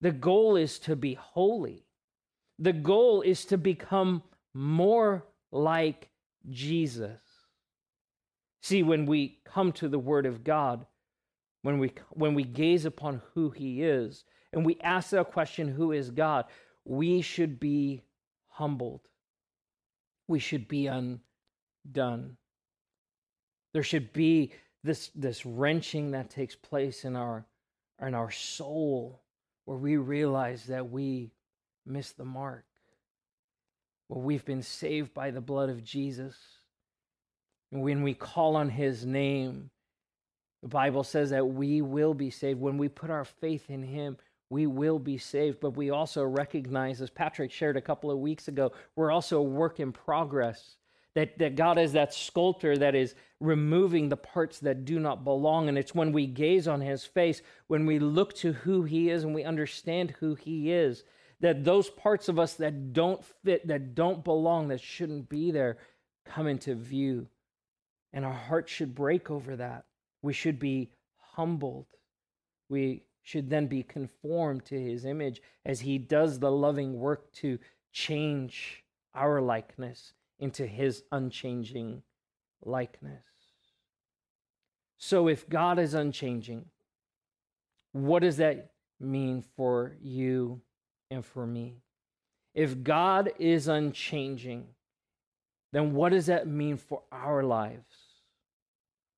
The 0.00 0.10
goal 0.10 0.56
is 0.56 0.78
to 0.80 0.96
be 0.96 1.14
holy. 1.14 1.86
The 2.58 2.72
goal 2.72 3.22
is 3.22 3.44
to 3.46 3.56
become 3.56 4.22
more 4.54 5.26
like 5.50 6.08
Jesus. 6.48 7.20
See, 8.62 8.82
when 8.82 9.06
we 9.06 9.38
come 9.44 9.72
to 9.72 9.88
the 9.88 9.98
Word 9.98 10.26
of 10.26 10.44
God, 10.44 10.86
when 11.62 11.78
we, 11.78 11.92
when 12.10 12.34
we 12.34 12.44
gaze 12.44 12.84
upon 12.84 13.22
who 13.34 13.50
He 13.50 13.82
is, 13.82 14.24
and 14.52 14.66
we 14.66 14.78
ask 14.82 15.10
the 15.10 15.24
question, 15.24 15.68
Who 15.68 15.92
is 15.92 16.10
God? 16.10 16.46
we 16.84 17.22
should 17.22 17.60
be 17.60 18.02
humbled. 18.48 19.00
We 20.28 20.38
should 20.38 20.68
be 20.68 20.86
undone. 20.86 22.36
There 23.72 23.82
should 23.82 24.12
be 24.12 24.52
this, 24.82 25.10
this 25.14 25.44
wrenching 25.44 26.12
that 26.12 26.30
takes 26.30 26.56
place 26.56 27.04
in 27.04 27.16
our, 27.16 27.46
in 28.04 28.14
our 28.14 28.30
soul 28.30 29.22
where 29.64 29.78
we 29.78 29.96
realize 29.96 30.64
that 30.66 30.90
we 30.90 31.32
miss 31.86 32.12
the 32.12 32.24
mark. 32.24 32.64
Well, 34.10 34.22
we've 34.22 34.44
been 34.44 34.62
saved 34.62 35.14
by 35.14 35.30
the 35.30 35.40
blood 35.40 35.70
of 35.70 35.84
Jesus. 35.84 36.36
And 37.70 37.80
when 37.80 38.02
we 38.02 38.12
call 38.12 38.56
on 38.56 38.68
his 38.68 39.06
name, 39.06 39.70
the 40.62 40.68
Bible 40.68 41.04
says 41.04 41.30
that 41.30 41.46
we 41.46 41.80
will 41.80 42.12
be 42.12 42.28
saved. 42.28 42.60
When 42.60 42.76
we 42.76 42.88
put 42.88 43.10
our 43.10 43.24
faith 43.24 43.70
in 43.70 43.84
him, 43.84 44.16
we 44.50 44.66
will 44.66 44.98
be 44.98 45.16
saved. 45.16 45.60
But 45.60 45.76
we 45.76 45.90
also 45.90 46.24
recognize, 46.24 47.00
as 47.00 47.08
Patrick 47.08 47.52
shared 47.52 47.76
a 47.76 47.80
couple 47.80 48.10
of 48.10 48.18
weeks 48.18 48.48
ago, 48.48 48.72
we're 48.96 49.12
also 49.12 49.38
a 49.38 49.44
work 49.44 49.78
in 49.78 49.92
progress. 49.92 50.74
That, 51.14 51.38
that 51.38 51.54
God 51.54 51.78
is 51.78 51.92
that 51.92 52.12
sculptor 52.12 52.76
that 52.78 52.96
is 52.96 53.14
removing 53.38 54.08
the 54.08 54.16
parts 54.16 54.58
that 54.60 54.84
do 54.84 54.98
not 54.98 55.22
belong. 55.22 55.68
And 55.68 55.78
it's 55.78 55.94
when 55.94 56.10
we 56.10 56.26
gaze 56.26 56.66
on 56.66 56.80
his 56.80 57.04
face, 57.04 57.42
when 57.68 57.86
we 57.86 58.00
look 58.00 58.34
to 58.38 58.54
who 58.54 58.82
he 58.82 59.08
is 59.08 59.22
and 59.22 59.36
we 59.36 59.44
understand 59.44 60.16
who 60.18 60.34
he 60.34 60.72
is, 60.72 61.04
that 61.40 61.64
those 61.64 61.88
parts 61.88 62.28
of 62.28 62.38
us 62.38 62.54
that 62.54 62.92
don't 62.92 63.24
fit, 63.42 63.66
that 63.68 63.94
don't 63.94 64.22
belong, 64.22 64.68
that 64.68 64.80
shouldn't 64.80 65.28
be 65.28 65.50
there, 65.50 65.78
come 66.24 66.46
into 66.46 66.74
view. 66.74 67.28
And 68.12 68.24
our 68.24 68.32
hearts 68.32 68.72
should 68.72 68.94
break 68.94 69.30
over 69.30 69.56
that. 69.56 69.84
We 70.22 70.32
should 70.32 70.58
be 70.58 70.90
humbled. 71.34 71.86
we 72.68 73.02
should 73.22 73.50
then 73.50 73.66
be 73.66 73.82
conformed 73.82 74.64
to 74.64 74.80
his 74.80 75.04
image 75.04 75.42
as 75.64 75.80
he 75.80 75.98
does 75.98 76.38
the 76.38 76.50
loving 76.50 76.98
work 76.98 77.30
to 77.32 77.58
change 77.92 78.82
our 79.14 79.40
likeness 79.40 80.14
into 80.38 80.66
his 80.66 81.02
unchanging 81.12 82.02
likeness. 82.64 83.22
So, 84.98 85.28
if 85.28 85.48
God 85.48 85.78
is 85.78 85.94
unchanging, 85.94 86.66
what 87.92 88.22
does 88.22 88.38
that 88.38 88.72
mean 88.98 89.44
for 89.56 89.96
you 90.00 90.60
and 91.10 91.24
for 91.24 91.46
me? 91.46 91.82
If 92.54 92.82
God 92.82 93.32
is 93.38 93.68
unchanging, 93.68 94.66
then 95.72 95.94
what 95.94 96.12
does 96.12 96.26
that 96.26 96.46
mean 96.46 96.76
for 96.76 97.02
our 97.12 97.42
lives? 97.42 97.84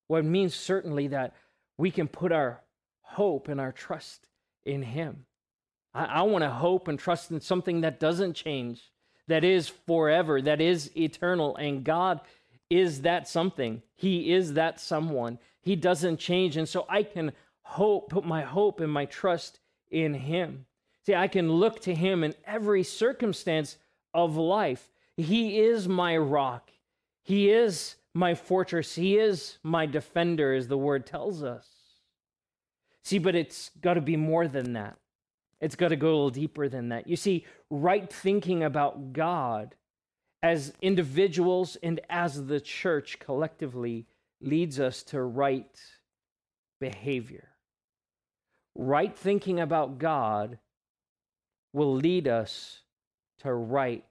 Well, 0.08 0.20
it 0.20 0.24
means 0.26 0.54
certainly 0.54 1.08
that 1.08 1.34
we 1.78 1.90
can 1.90 2.08
put 2.08 2.32
our 2.32 2.60
hope 3.00 3.48
and 3.48 3.60
our 3.60 3.72
trust 3.72 4.28
in 4.64 4.82
Him. 4.82 5.24
I, 5.94 6.04
I 6.04 6.22
want 6.22 6.42
to 6.44 6.50
hope 6.50 6.88
and 6.88 6.98
trust 6.98 7.30
in 7.30 7.40
something 7.40 7.80
that 7.80 8.00
doesn't 8.00 8.34
change, 8.34 8.90
that 9.28 9.44
is 9.44 9.68
forever, 9.68 10.42
that 10.42 10.60
is 10.60 10.94
eternal. 10.96 11.56
And 11.56 11.84
God 11.84 12.20
is 12.68 13.02
that 13.02 13.28
something. 13.28 13.82
He 13.94 14.32
is 14.32 14.54
that 14.54 14.80
someone. 14.80 15.38
He 15.62 15.76
doesn't 15.76 16.18
change. 16.18 16.56
And 16.56 16.68
so 16.68 16.86
I 16.88 17.02
can 17.02 17.32
hope, 17.62 18.10
put 18.10 18.24
my 18.24 18.42
hope 18.42 18.80
and 18.80 18.92
my 18.92 19.06
trust 19.06 19.60
in 19.90 20.14
Him. 20.14 20.66
See, 21.04 21.14
I 21.14 21.28
can 21.28 21.50
look 21.52 21.80
to 21.80 21.94
Him 21.94 22.22
in 22.22 22.34
every 22.46 22.82
circumstance 22.82 23.76
of 24.14 24.36
life. 24.36 24.88
He 25.16 25.60
is 25.60 25.88
my 25.88 26.16
rock. 26.16 26.70
He 27.22 27.50
is 27.50 27.96
my 28.14 28.34
fortress. 28.34 28.94
He 28.94 29.18
is 29.18 29.58
my 29.62 29.86
defender, 29.86 30.54
as 30.54 30.68
the 30.68 30.78
word 30.78 31.06
tells 31.06 31.42
us. 31.42 31.68
See, 33.02 33.18
but 33.18 33.34
it's 33.34 33.70
got 33.80 33.94
to 33.94 34.00
be 34.00 34.16
more 34.16 34.46
than 34.46 34.74
that. 34.74 34.96
It's 35.60 35.76
got 35.76 35.88
to 35.88 35.96
go 35.96 36.08
a 36.08 36.10
little 36.10 36.30
deeper 36.30 36.68
than 36.68 36.88
that. 36.90 37.06
You 37.06 37.16
see, 37.16 37.46
right 37.70 38.12
thinking 38.12 38.62
about 38.62 39.12
God 39.12 39.74
as 40.42 40.72
individuals 40.82 41.76
and 41.82 42.00
as 42.10 42.46
the 42.46 42.60
church 42.60 43.18
collectively 43.20 44.06
leads 44.40 44.80
us 44.80 45.02
to 45.04 45.22
right 45.22 45.80
behavior. 46.80 47.48
Right 48.74 49.16
thinking 49.16 49.60
about 49.60 49.98
God 49.98 50.58
will 51.72 51.94
lead 51.94 52.28
us 52.28 52.80
to 53.40 53.52
right 53.52 54.04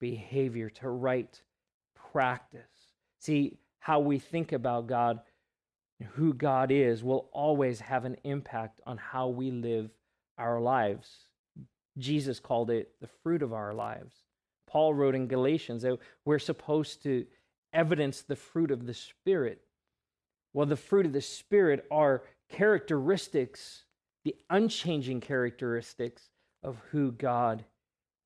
behavior, 0.00 0.70
to 0.70 0.88
right 0.88 1.40
practice. 2.12 2.60
See, 3.20 3.58
how 3.78 4.00
we 4.00 4.18
think 4.18 4.52
about 4.52 4.86
God, 4.86 5.20
who 6.14 6.32
God 6.32 6.70
is, 6.70 7.02
will 7.02 7.28
always 7.32 7.80
have 7.80 8.04
an 8.04 8.16
impact 8.24 8.80
on 8.86 8.96
how 8.96 9.28
we 9.28 9.50
live 9.50 9.90
our 10.38 10.60
lives. 10.60 11.08
Jesus 11.98 12.40
called 12.40 12.70
it 12.70 12.92
the 13.00 13.08
fruit 13.22 13.42
of 13.42 13.52
our 13.52 13.72
lives. 13.72 14.14
Paul 14.66 14.94
wrote 14.94 15.14
in 15.14 15.28
Galatians 15.28 15.82
that 15.82 15.98
we're 16.24 16.38
supposed 16.38 17.02
to 17.04 17.26
evidence 17.72 18.22
the 18.22 18.36
fruit 18.36 18.70
of 18.70 18.86
the 18.86 18.94
Spirit. 18.94 19.60
Well, 20.52 20.66
the 20.66 20.76
fruit 20.76 21.06
of 21.06 21.12
the 21.12 21.20
Spirit 21.20 21.84
are 21.90 22.22
characteristics, 22.50 23.84
the 24.24 24.34
unchanging 24.50 25.20
characteristics 25.20 26.30
of 26.64 26.80
who 26.90 27.12
God 27.12 27.64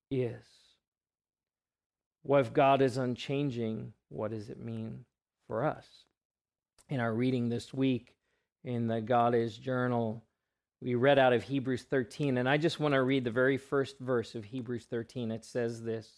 is. 0.09 0.45
What 2.23 2.41
if 2.41 2.53
God 2.53 2.81
is 2.81 2.97
unchanging, 2.97 3.93
what 4.09 4.31
does 4.31 4.49
it 4.49 4.59
mean 4.59 5.05
for 5.47 5.65
us? 5.65 5.85
In 6.89 6.99
our 6.99 7.13
reading 7.13 7.49
this 7.49 7.73
week 7.73 8.15
in 8.63 8.87
the 8.87 9.01
God 9.01 9.35
is 9.35 9.57
Journal, 9.57 10.23
we 10.81 10.95
read 10.95 11.19
out 11.19 11.33
of 11.33 11.43
Hebrews 11.43 11.83
13, 11.83 12.37
and 12.37 12.47
I 12.47 12.57
just 12.57 12.79
want 12.79 12.93
to 12.93 13.03
read 13.03 13.25
the 13.25 13.31
very 13.31 13.57
first 13.57 13.99
verse 13.99 14.33
of 14.35 14.45
Hebrews 14.45 14.85
13. 14.89 15.31
It 15.31 15.43
says 15.45 15.83
this 15.83 16.09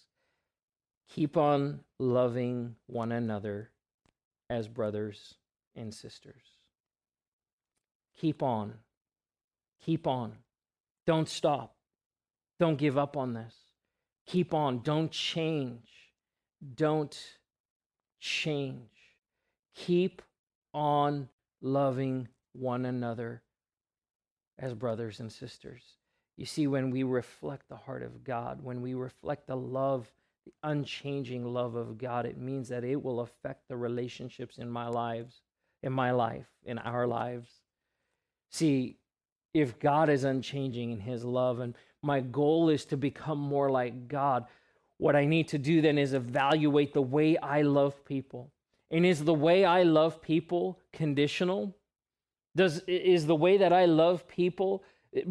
Keep 1.10 1.36
on 1.36 1.81
loving 1.99 2.75
one 2.88 3.12
another 3.12 3.71
as 4.49 4.67
brothers 4.67 5.36
and 5.75 5.93
sisters. 5.93 6.43
Keep 8.19 8.43
on. 8.43 8.75
Keep 9.84 10.05
on. 10.05 10.34
Don't 11.07 11.27
stop. 11.27 11.75
Don't 12.62 12.78
give 12.78 12.95
up 12.95 13.17
on 13.17 13.34
this. 13.34 13.56
Keep 14.28 14.54
on. 14.54 14.84
Don't 14.84 15.10
change. 15.10 15.89
Don't 16.76 17.19
change. 18.19 18.91
Keep 19.74 20.21
on 20.71 21.28
loving 21.60 22.28
one 22.54 22.86
another 22.86 23.41
as 24.60 24.76
brothers 24.76 25.19
and 25.19 25.32
sisters. 25.32 25.82
You 26.38 26.45
see, 26.45 26.67
when 26.67 26.91
we 26.91 27.02
reflect 27.02 27.67
the 27.67 27.78
heart 27.78 28.04
of 28.04 28.24
God, 28.24 28.60
when 28.62 28.84
we 28.84 28.93
reflect 28.93 29.47
the 29.47 29.58
love, 29.58 30.12
the 30.45 30.54
unchanging 30.62 31.43
love 31.43 31.74
of 31.74 31.97
God, 31.97 32.28
it 32.28 32.38
means 32.38 32.69
that 32.69 32.84
it 32.84 33.02
will 33.02 33.21
affect 33.21 33.69
the 33.69 33.76
relationships 33.78 34.60
in 34.60 34.69
my 34.69 34.88
lives, 34.88 35.41
in 35.82 35.93
my 35.93 36.12
life, 36.12 36.45
in 36.63 36.78
our 36.78 37.08
lives. 37.08 37.50
See, 38.52 39.00
if 39.52 39.80
God 39.80 40.10
is 40.10 40.24
unchanging 40.24 40.91
in 40.91 41.00
his 41.00 41.26
love, 41.26 41.60
and 41.60 41.76
my 42.01 42.19
goal 42.19 42.69
is 42.69 42.85
to 42.85 42.97
become 42.97 43.39
more 43.39 43.69
like 43.69 44.07
God, 44.07 44.45
what 44.97 45.15
I 45.15 45.25
need 45.25 45.47
to 45.49 45.57
do 45.57 45.81
then 45.81 45.97
is 45.97 46.13
evaluate 46.13 46.93
the 46.93 47.01
way 47.01 47.37
I 47.37 47.61
love 47.61 48.05
people. 48.05 48.51
And 48.91 49.05
is 49.05 49.23
the 49.23 49.33
way 49.33 49.65
I 49.65 49.83
love 49.83 50.21
people 50.21 50.79
conditional? 50.93 51.75
Does 52.55 52.81
is 52.87 53.25
the 53.25 53.35
way 53.35 53.57
that 53.57 53.71
I 53.71 53.85
love 53.85 54.27
people 54.27 54.83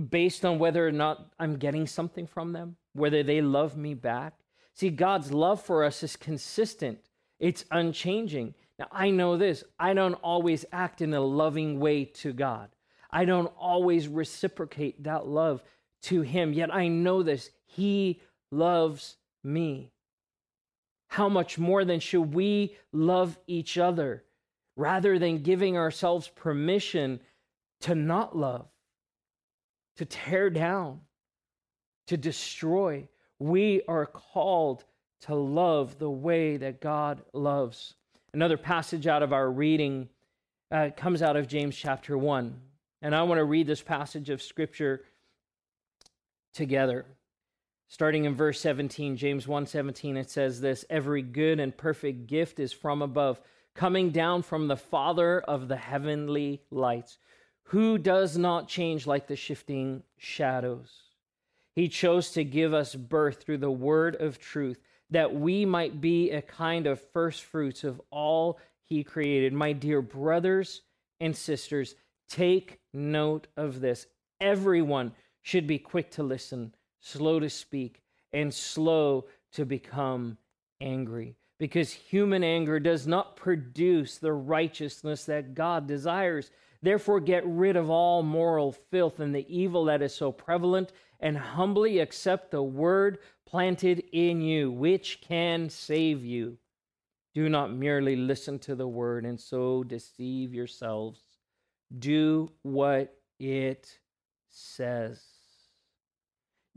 based 0.09 0.45
on 0.45 0.59
whether 0.59 0.87
or 0.87 0.93
not 0.93 1.33
I'm 1.39 1.57
getting 1.57 1.87
something 1.87 2.27
from 2.27 2.53
them, 2.53 2.77
whether 2.95 3.23
they 3.23 3.43
love 3.43 3.77
me 3.77 3.95
back? 3.95 4.35
See, 4.75 4.91
God's 4.91 5.33
love 5.33 5.63
for 5.63 5.85
us 5.85 6.03
is 6.03 6.17
consistent. 6.17 6.99
It's 7.39 7.65
unchanging. 7.71 8.55
Now, 8.79 8.87
I 8.91 9.11
know 9.11 9.37
this. 9.37 9.63
I 9.79 9.93
don't 9.93 10.15
always 10.15 10.65
act 10.73 11.03
in 11.03 11.13
a 11.13 11.21
loving 11.21 11.79
way 11.79 12.07
to 12.07 12.33
God. 12.33 12.71
I 13.11 13.25
don't 13.25 13.53
always 13.59 14.09
reciprocate 14.09 15.03
that 15.05 15.27
love 15.27 15.63
to 16.03 16.23
him. 16.23 16.53
Yet 16.53 16.75
I 16.75 16.89
know 16.89 17.23
this. 17.23 17.51
He 17.67 18.21
loves 18.51 19.17
me. 19.45 19.91
How 21.09 21.29
much 21.29 21.59
more 21.59 21.85
then 21.85 22.01
should 22.01 22.35
we 22.35 22.77
love 22.93 23.39
each 23.47 23.79
other? 23.79 24.25
rather 24.81 25.19
than 25.19 25.43
giving 25.43 25.77
ourselves 25.77 26.29
permission 26.29 27.21
to 27.83 27.95
not 27.95 28.37
love, 28.37 28.67
to 29.97 30.07
tear 30.07 30.49
down, 30.49 31.01
to 32.07 32.17
destroy. 32.17 33.07
We 33.39 33.83
are 33.87 34.07
called 34.07 34.85
to 35.23 35.35
love 35.35 35.99
the 35.99 36.11
way 36.11 36.57
that 36.57 36.81
God 36.81 37.23
loves. 37.35 37.95
Another 38.33 38.57
passage 38.57 39.07
out 39.07 39.23
of 39.23 39.35
our 39.35 39.51
reading 39.51 40.09
uh, 40.71 40.91
comes 40.97 41.21
out 41.21 41.37
of 41.37 41.47
James 41.47 41.77
chapter 41.77 42.17
1. 42.17 42.59
And 43.03 43.15
I 43.15 43.23
want 43.25 43.39
to 43.39 43.45
read 43.45 43.67
this 43.67 43.83
passage 43.83 44.31
of 44.31 44.41
scripture 44.41 45.03
together. 46.53 47.07
Starting 47.89 48.25
in 48.25 48.35
verse 48.35 48.61
17, 48.61 49.17
James 49.17 49.47
1:17 49.47 50.17
it 50.17 50.31
says 50.31 50.61
this, 50.61 50.85
every 50.89 51.23
good 51.23 51.59
and 51.59 51.77
perfect 51.77 52.27
gift 52.27 52.61
is 52.61 52.73
from 52.73 53.03
above 53.03 53.41
coming 53.75 54.11
down 54.11 54.43
from 54.43 54.69
the 54.69 54.77
Father 54.77 55.41
of 55.41 55.69
the 55.69 55.77
heavenly 55.77 56.63
lights, 56.71 57.19
who 57.65 57.99
does 57.99 58.37
not 58.37 58.69
change 58.69 59.07
like 59.07 59.27
the 59.27 59.37
shifting 59.37 60.03
shadows. 60.19 61.03
He 61.75 61.89
chose 61.89 62.33
to 62.33 62.45
give 62.45 62.75
us 62.75 62.95
birth 62.95 63.43
through 63.43 63.59
the 63.59 63.71
word 63.71 64.17
of 64.17 64.39
truth, 64.39 64.81
that 65.11 65.35
we 65.35 65.65
might 65.65 66.01
be 66.01 66.31
a 66.31 66.43
kind 66.43 66.87
of 66.87 67.01
first 67.13 67.43
fruits 67.43 67.85
of 67.85 68.01
all 68.11 68.59
he 68.85 69.05
created. 69.05 69.53
My 69.53 69.73
dear 69.73 70.03
brothers 70.03 70.83
and 71.21 71.37
sisters, 71.37 71.95
take 72.29 72.81
note 72.93 73.47
of 73.57 73.81
this. 73.81 74.07
Everyone 74.41 75.13
should 75.43 75.67
be 75.67 75.79
quick 75.79 76.11
to 76.13 76.23
listen, 76.23 76.75
slow 77.01 77.41
to 77.41 77.51
speak, 77.51 78.03
and 78.33 78.53
slow 78.53 79.27
to 79.53 79.65
become 79.65 80.39
angry 80.81 81.37
because 81.61 81.93
human 81.93 82.43
anger 82.43 82.81
does 82.81 83.07
not 83.07 83.37
produce 83.37 84.17
the 84.17 84.33
righteousness 84.33 85.27
that 85.27 85.55
God 85.55 85.87
desires. 85.87 86.51
Therefore, 86.83 87.21
get 87.21 87.47
rid 87.47 87.77
of 87.77 87.91
all 87.91 88.23
moral 88.23 88.73
filth 88.73 89.21
and 89.21 89.35
the 89.35 89.47
evil 89.55 89.85
that 89.85 90.01
is 90.01 90.15
so 90.15 90.33
prevalent, 90.33 90.93
and 91.21 91.37
humbly 91.37 91.99
accept 91.99 92.51
the 92.51 92.63
word 92.63 93.19
planted 93.47 94.03
in 94.13 94.41
you, 94.41 94.73
which 94.73 95.21
can 95.21 95.69
save 95.69 96.25
you. 96.25 96.57
Do 97.35 97.51
not 97.51 97.75
merely 97.75 98.17
listen 98.17 98.59
to 98.61 98.75
the 98.75 98.89
word 98.89 99.27
and 99.27 99.39
so 99.39 99.85
deceive 99.85 100.55
yourselves. 100.55 101.21
Do 101.99 102.51
what 102.63 103.15
it 103.39 103.99
says. 104.51 105.21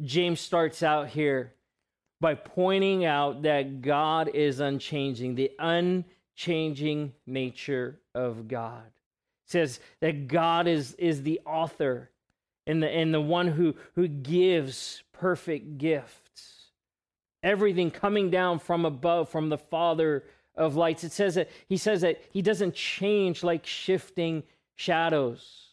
James 0.01 0.39
starts 0.39 0.83
out 0.83 1.09
here 1.09 1.53
by 2.19 2.35
pointing 2.35 3.05
out 3.05 3.43
that 3.43 3.81
God 3.81 4.29
is 4.33 4.59
unchanging, 4.59 5.35
the 5.35 5.51
unchanging 5.59 7.13
nature 7.25 7.99
of 8.15 8.47
God. 8.47 8.83
Says 9.45 9.79
that 9.99 10.27
God 10.27 10.67
is, 10.67 10.93
is 10.93 11.23
the 11.23 11.41
author 11.45 12.09
and 12.65 12.81
the, 12.81 12.89
and 12.89 13.13
the 13.13 13.21
one 13.21 13.47
who, 13.49 13.75
who 13.95 14.07
gives 14.07 15.03
perfect 15.11 15.77
gifts. 15.77 16.69
Everything 17.43 17.91
coming 17.91 18.29
down 18.29 18.59
from 18.59 18.85
above, 18.85 19.27
from 19.29 19.49
the 19.49 19.57
Father 19.57 20.23
of 20.55 20.75
lights. 20.75 21.03
It 21.03 21.11
says 21.11 21.35
that 21.35 21.49
he 21.67 21.77
says 21.77 22.01
that 22.01 22.21
he 22.31 22.41
doesn't 22.41 22.73
change 22.73 23.43
like 23.43 23.65
shifting 23.65 24.43
shadows. 24.75 25.72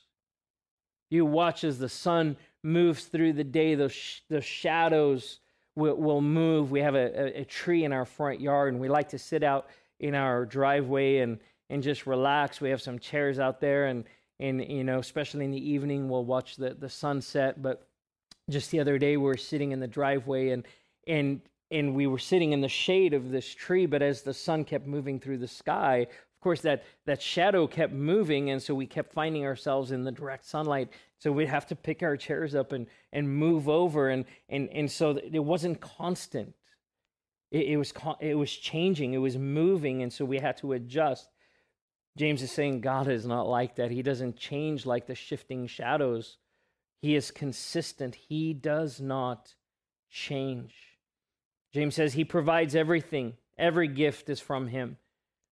You 1.10 1.26
watch 1.26 1.64
as 1.64 1.78
the 1.78 1.88
sun 1.88 2.36
moves 2.62 3.04
through 3.04 3.34
the 3.34 3.44
day, 3.44 3.74
those, 3.74 3.92
sh- 3.92 4.20
those 4.28 4.44
shadows 4.44 5.40
will, 5.76 5.96
will 5.96 6.20
move. 6.20 6.70
We 6.70 6.80
have 6.80 6.94
a, 6.94 7.38
a, 7.38 7.40
a 7.40 7.44
tree 7.44 7.84
in 7.84 7.92
our 7.92 8.04
front 8.04 8.40
yard, 8.40 8.72
and 8.72 8.80
we 8.80 8.88
like 8.88 9.08
to 9.10 9.18
sit 9.18 9.42
out 9.42 9.68
in 9.98 10.14
our 10.14 10.46
driveway 10.46 11.18
and, 11.18 11.38
and 11.68 11.82
just 11.82 12.06
relax. 12.06 12.60
We 12.60 12.70
have 12.70 12.80
some 12.80 12.98
chairs 12.98 13.38
out 13.38 13.60
there, 13.60 13.86
and, 13.86 14.04
and 14.38 14.64
you 14.64 14.84
know, 14.84 14.98
especially 14.98 15.44
in 15.44 15.50
the 15.50 15.70
evening, 15.70 16.08
we'll 16.08 16.24
watch 16.24 16.56
the, 16.56 16.74
the 16.74 16.88
sunset. 16.88 17.60
But 17.60 17.86
just 18.48 18.70
the 18.70 18.80
other 18.80 18.98
day, 18.98 19.16
we 19.16 19.24
were 19.24 19.36
sitting 19.36 19.72
in 19.72 19.80
the 19.80 19.88
driveway, 19.88 20.50
and 20.50 20.66
and 21.06 21.40
and 21.70 21.94
we 21.94 22.06
were 22.06 22.18
sitting 22.18 22.52
in 22.52 22.60
the 22.60 22.68
shade 22.68 23.14
of 23.14 23.30
this 23.30 23.54
tree. 23.54 23.86
But 23.86 24.02
as 24.02 24.22
the 24.22 24.34
sun 24.34 24.64
kept 24.64 24.86
moving 24.86 25.20
through 25.20 25.38
the 25.38 25.48
sky, 25.48 26.08
of 26.40 26.42
course, 26.42 26.62
that 26.62 26.84
that 27.04 27.20
shadow 27.20 27.66
kept 27.66 27.92
moving, 27.92 28.48
and 28.48 28.62
so 28.62 28.74
we 28.74 28.86
kept 28.86 29.12
finding 29.12 29.44
ourselves 29.44 29.90
in 29.90 30.04
the 30.04 30.10
direct 30.10 30.46
sunlight. 30.46 30.88
So 31.18 31.30
we'd 31.30 31.48
have 31.48 31.66
to 31.66 31.76
pick 31.76 32.02
our 32.02 32.16
chairs 32.16 32.54
up 32.54 32.72
and 32.72 32.86
and 33.12 33.28
move 33.28 33.68
over, 33.68 34.08
and 34.08 34.24
and 34.48 34.70
and 34.70 34.90
so 34.90 35.18
it 35.18 35.44
wasn't 35.44 35.82
constant. 35.82 36.54
It, 37.50 37.66
it 37.66 37.76
was 37.76 37.92
it 38.20 38.36
was 38.36 38.50
changing, 38.50 39.12
it 39.12 39.18
was 39.18 39.36
moving, 39.36 40.02
and 40.02 40.10
so 40.10 40.24
we 40.24 40.38
had 40.38 40.56
to 40.58 40.72
adjust. 40.72 41.28
James 42.16 42.40
is 42.40 42.50
saying 42.50 42.80
God 42.80 43.06
is 43.06 43.26
not 43.26 43.46
like 43.46 43.76
that. 43.76 43.90
He 43.90 44.00
doesn't 44.00 44.38
change 44.38 44.86
like 44.86 45.06
the 45.06 45.14
shifting 45.14 45.66
shadows. 45.66 46.38
He 47.02 47.16
is 47.16 47.30
consistent. 47.30 48.14
He 48.14 48.54
does 48.54 48.98
not 48.98 49.54
change. 50.08 50.74
James 51.74 51.96
says 51.96 52.14
he 52.14 52.24
provides 52.24 52.74
everything. 52.74 53.34
Every 53.58 53.88
gift 53.88 54.30
is 54.30 54.40
from 54.40 54.68
him. 54.68 54.96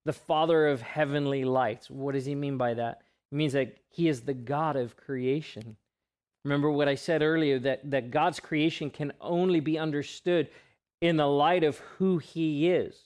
The 0.09 0.15
Father 0.15 0.69
of 0.69 0.81
heavenly 0.81 1.45
lights. 1.45 1.91
What 1.91 2.15
does 2.15 2.25
he 2.25 2.35
mean 2.35 2.57
by 2.57 2.73
that? 2.73 3.03
It 3.31 3.35
means 3.35 3.53
that 3.53 3.77
he 3.91 4.09
is 4.09 4.23
the 4.23 4.33
God 4.33 4.75
of 4.75 4.97
creation. 4.97 5.77
Remember 6.47 6.71
what 6.71 6.89
I 6.89 6.95
said 6.95 7.21
earlier 7.21 7.59
that, 7.59 7.91
that 7.91 8.11
God's 8.11 8.41
creation 8.41 8.89
can 8.89 9.13
only 9.21 9.61
be 9.61 9.79
understood 9.79 10.49
in 11.03 11.19
the 11.19 11.27
light 11.27 11.63
of 11.63 11.77
who 11.99 12.17
he 12.17 12.71
is. 12.71 12.97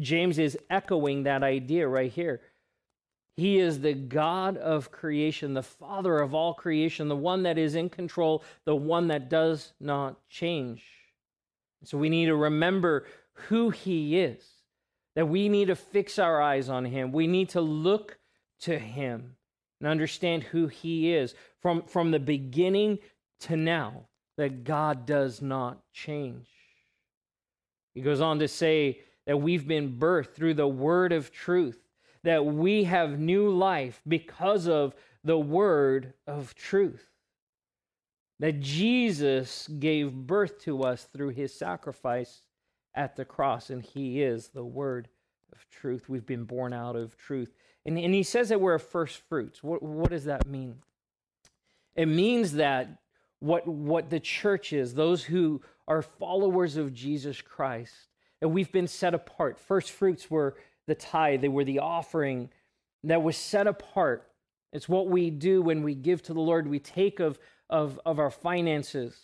James 0.00 0.36
is 0.36 0.58
echoing 0.68 1.22
that 1.22 1.44
idea 1.44 1.86
right 1.86 2.10
here. 2.10 2.40
He 3.36 3.60
is 3.60 3.78
the 3.78 3.94
God 3.94 4.56
of 4.56 4.90
creation, 4.90 5.54
the 5.54 5.62
Father 5.62 6.18
of 6.18 6.34
all 6.34 6.54
creation, 6.54 7.06
the 7.06 7.14
one 7.14 7.44
that 7.44 7.56
is 7.56 7.76
in 7.76 7.88
control, 7.88 8.42
the 8.64 8.74
one 8.74 9.06
that 9.08 9.30
does 9.30 9.74
not 9.78 10.28
change. 10.28 10.82
So 11.84 11.98
we 11.98 12.08
need 12.08 12.26
to 12.26 12.34
remember 12.34 13.06
who 13.46 13.70
he 13.70 14.18
is, 14.18 14.42
that 15.18 15.26
we 15.26 15.48
need 15.48 15.66
to 15.66 15.74
fix 15.74 16.16
our 16.20 16.40
eyes 16.40 16.68
on 16.68 16.84
him. 16.84 17.10
We 17.10 17.26
need 17.26 17.48
to 17.48 17.60
look 17.60 18.20
to 18.60 18.78
him 18.78 19.34
and 19.80 19.88
understand 19.88 20.44
who 20.44 20.68
he 20.68 21.12
is 21.12 21.34
from, 21.60 21.82
from 21.82 22.12
the 22.12 22.20
beginning 22.20 23.00
to 23.40 23.56
now, 23.56 24.06
that 24.36 24.62
God 24.62 25.06
does 25.06 25.42
not 25.42 25.82
change. 25.92 26.46
He 27.96 28.00
goes 28.00 28.20
on 28.20 28.38
to 28.38 28.46
say 28.46 29.00
that 29.26 29.38
we've 29.38 29.66
been 29.66 29.98
birthed 29.98 30.34
through 30.34 30.54
the 30.54 30.68
word 30.68 31.10
of 31.10 31.32
truth, 31.32 31.82
that 32.22 32.46
we 32.46 32.84
have 32.84 33.18
new 33.18 33.50
life 33.50 34.00
because 34.06 34.68
of 34.68 34.94
the 35.24 35.36
word 35.36 36.14
of 36.28 36.54
truth. 36.54 37.10
That 38.38 38.60
Jesus 38.60 39.66
gave 39.66 40.12
birth 40.12 40.60
to 40.60 40.84
us 40.84 41.08
through 41.12 41.30
his 41.30 41.52
sacrifice 41.52 42.42
at 42.98 43.14
the 43.14 43.24
cross, 43.24 43.70
and 43.70 43.80
he 43.80 44.20
is 44.20 44.48
the 44.48 44.64
word 44.64 45.08
of 45.52 45.64
truth. 45.70 46.08
We've 46.08 46.26
been 46.26 46.44
born 46.44 46.72
out 46.72 46.96
of 46.96 47.16
truth. 47.16 47.54
And, 47.86 47.96
and 47.96 48.12
he 48.12 48.24
says 48.24 48.48
that 48.48 48.60
we're 48.60 48.74
a 48.74 48.80
first 48.80 49.22
fruits. 49.28 49.62
What, 49.62 49.82
what 49.82 50.10
does 50.10 50.24
that 50.24 50.48
mean? 50.48 50.74
It 51.94 52.06
means 52.06 52.54
that 52.54 52.88
what, 53.38 53.68
what 53.68 54.10
the 54.10 54.18
church 54.18 54.72
is, 54.72 54.94
those 54.94 55.22
who 55.22 55.62
are 55.86 56.02
followers 56.02 56.76
of 56.76 56.92
Jesus 56.92 57.40
Christ, 57.40 57.94
that 58.40 58.48
we've 58.48 58.72
been 58.72 58.88
set 58.88 59.14
apart. 59.14 59.60
First 59.60 59.92
fruits 59.92 60.28
were 60.28 60.56
the 60.88 60.96
tithe, 60.96 61.40
they 61.40 61.48
were 61.48 61.64
the 61.64 61.78
offering 61.78 62.50
that 63.04 63.22
was 63.22 63.36
set 63.36 63.68
apart. 63.68 64.28
It's 64.72 64.88
what 64.88 65.06
we 65.06 65.30
do 65.30 65.62
when 65.62 65.84
we 65.84 65.94
give 65.94 66.20
to 66.24 66.34
the 66.34 66.40
Lord. 66.40 66.66
We 66.66 66.80
take 66.80 67.20
of, 67.20 67.38
of, 67.70 68.00
of 68.04 68.18
our 68.18 68.30
finances 68.30 69.16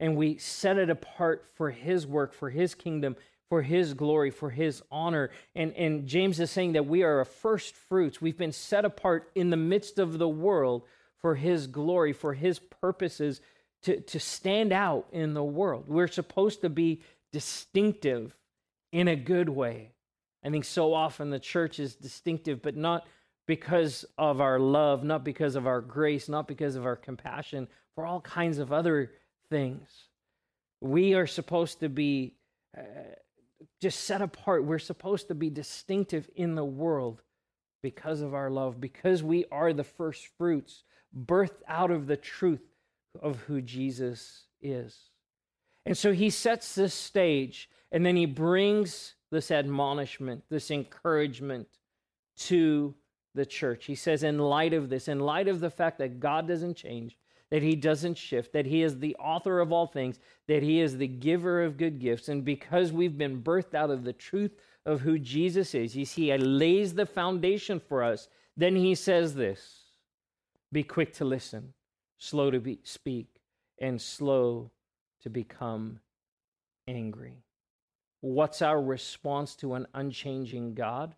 and 0.00 0.16
we 0.16 0.38
set 0.38 0.78
it 0.78 0.90
apart 0.90 1.46
for 1.54 1.70
His 1.70 2.06
work, 2.06 2.32
for 2.32 2.50
His 2.50 2.74
kingdom, 2.74 3.16
for 3.48 3.62
His 3.62 3.94
glory, 3.94 4.30
for 4.30 4.50
His 4.50 4.82
honor. 4.90 5.30
And, 5.54 5.72
and 5.74 6.06
James 6.06 6.40
is 6.40 6.50
saying 6.50 6.72
that 6.72 6.86
we 6.86 7.02
are 7.02 7.20
a 7.20 7.26
first 7.26 7.74
fruits. 7.74 8.20
We've 8.20 8.36
been 8.36 8.52
set 8.52 8.84
apart 8.84 9.30
in 9.34 9.50
the 9.50 9.56
midst 9.56 9.98
of 9.98 10.18
the 10.18 10.28
world 10.28 10.82
for 11.18 11.34
His 11.34 11.66
glory, 11.66 12.12
for 12.12 12.34
His 12.34 12.58
purposes 12.58 13.40
to, 13.82 14.00
to 14.00 14.20
stand 14.20 14.72
out 14.72 15.06
in 15.12 15.34
the 15.34 15.44
world. 15.44 15.84
We're 15.86 16.08
supposed 16.08 16.60
to 16.62 16.68
be 16.68 17.02
distinctive 17.32 18.36
in 18.92 19.08
a 19.08 19.16
good 19.16 19.48
way. 19.48 19.92
I 20.44 20.50
think 20.50 20.64
so 20.64 20.94
often 20.94 21.30
the 21.30 21.40
church 21.40 21.78
is 21.78 21.96
distinctive, 21.96 22.62
but 22.62 22.76
not 22.76 23.06
because 23.46 24.04
of 24.18 24.40
our 24.40 24.58
love, 24.58 25.04
not 25.04 25.24
because 25.24 25.56
of 25.56 25.66
our 25.66 25.80
grace, 25.80 26.28
not 26.28 26.48
because 26.48 26.76
of 26.76 26.84
our 26.84 26.96
compassion, 26.96 27.68
for 27.94 28.06
all 28.06 28.20
kinds 28.20 28.58
of 28.58 28.72
other 28.72 29.12
things. 29.50 29.88
We 30.80 31.14
are 31.14 31.26
supposed 31.26 31.80
to 31.80 31.88
be 31.88 32.34
uh, 32.76 32.82
just 33.80 34.00
set 34.04 34.22
apart. 34.22 34.64
We're 34.64 34.78
supposed 34.78 35.28
to 35.28 35.34
be 35.34 35.50
distinctive 35.50 36.28
in 36.34 36.54
the 36.54 36.64
world 36.64 37.22
because 37.82 38.20
of 38.20 38.34
our 38.34 38.50
love, 38.50 38.80
because 38.80 39.22
we 39.22 39.44
are 39.52 39.72
the 39.72 39.84
first 39.84 40.28
fruits, 40.38 40.82
birthed 41.16 41.62
out 41.68 41.90
of 41.90 42.06
the 42.06 42.16
truth 42.16 42.62
of 43.22 43.40
who 43.40 43.60
Jesus 43.60 44.44
is. 44.60 44.98
And 45.84 45.96
so 45.96 46.12
he 46.12 46.30
sets 46.30 46.74
this 46.74 46.94
stage 46.94 47.70
and 47.92 48.04
then 48.04 48.16
he 48.16 48.26
brings 48.26 49.14
this 49.30 49.50
admonishment, 49.50 50.44
this 50.50 50.70
encouragement 50.70 51.68
to 52.38 52.94
the 53.34 53.46
church. 53.46 53.84
He 53.84 53.94
says, 53.94 54.22
in 54.22 54.38
light 54.38 54.72
of 54.72 54.88
this, 54.88 55.08
in 55.08 55.20
light 55.20 55.48
of 55.48 55.60
the 55.60 55.70
fact 55.70 55.98
that 55.98 56.18
God 56.18 56.48
doesn't 56.48 56.76
change, 56.76 57.16
that 57.50 57.62
he 57.62 57.76
doesn't 57.76 58.18
shift, 58.18 58.52
that 58.52 58.66
he 58.66 58.82
is 58.82 58.98
the 58.98 59.14
author 59.16 59.60
of 59.60 59.72
all 59.72 59.86
things, 59.86 60.18
that 60.48 60.62
he 60.62 60.80
is 60.80 60.96
the 60.96 61.06
giver 61.06 61.62
of 61.62 61.76
good 61.76 61.98
gifts, 61.98 62.28
and 62.28 62.44
because 62.44 62.92
we've 62.92 63.16
been 63.16 63.42
birthed 63.42 63.74
out 63.74 63.90
of 63.90 64.04
the 64.04 64.12
truth 64.12 64.52
of 64.84 65.00
who 65.00 65.18
Jesus 65.18 65.74
is, 65.74 65.96
you 65.96 66.04
see, 66.04 66.30
he 66.30 66.38
lays 66.38 66.94
the 66.94 67.06
foundation 67.06 67.80
for 67.80 68.02
us. 68.02 68.28
Then 68.56 68.76
he 68.76 68.94
says 68.94 69.34
this 69.34 69.84
be 70.72 70.82
quick 70.82 71.12
to 71.14 71.24
listen, 71.24 71.74
slow 72.18 72.50
to 72.50 72.60
be, 72.60 72.80
speak, 72.82 73.28
and 73.78 74.00
slow 74.00 74.70
to 75.22 75.30
become 75.30 76.00
angry. 76.88 77.44
What's 78.20 78.62
our 78.62 78.80
response 78.80 79.54
to 79.56 79.74
an 79.74 79.86
unchanging 79.94 80.74
God? 80.74 81.14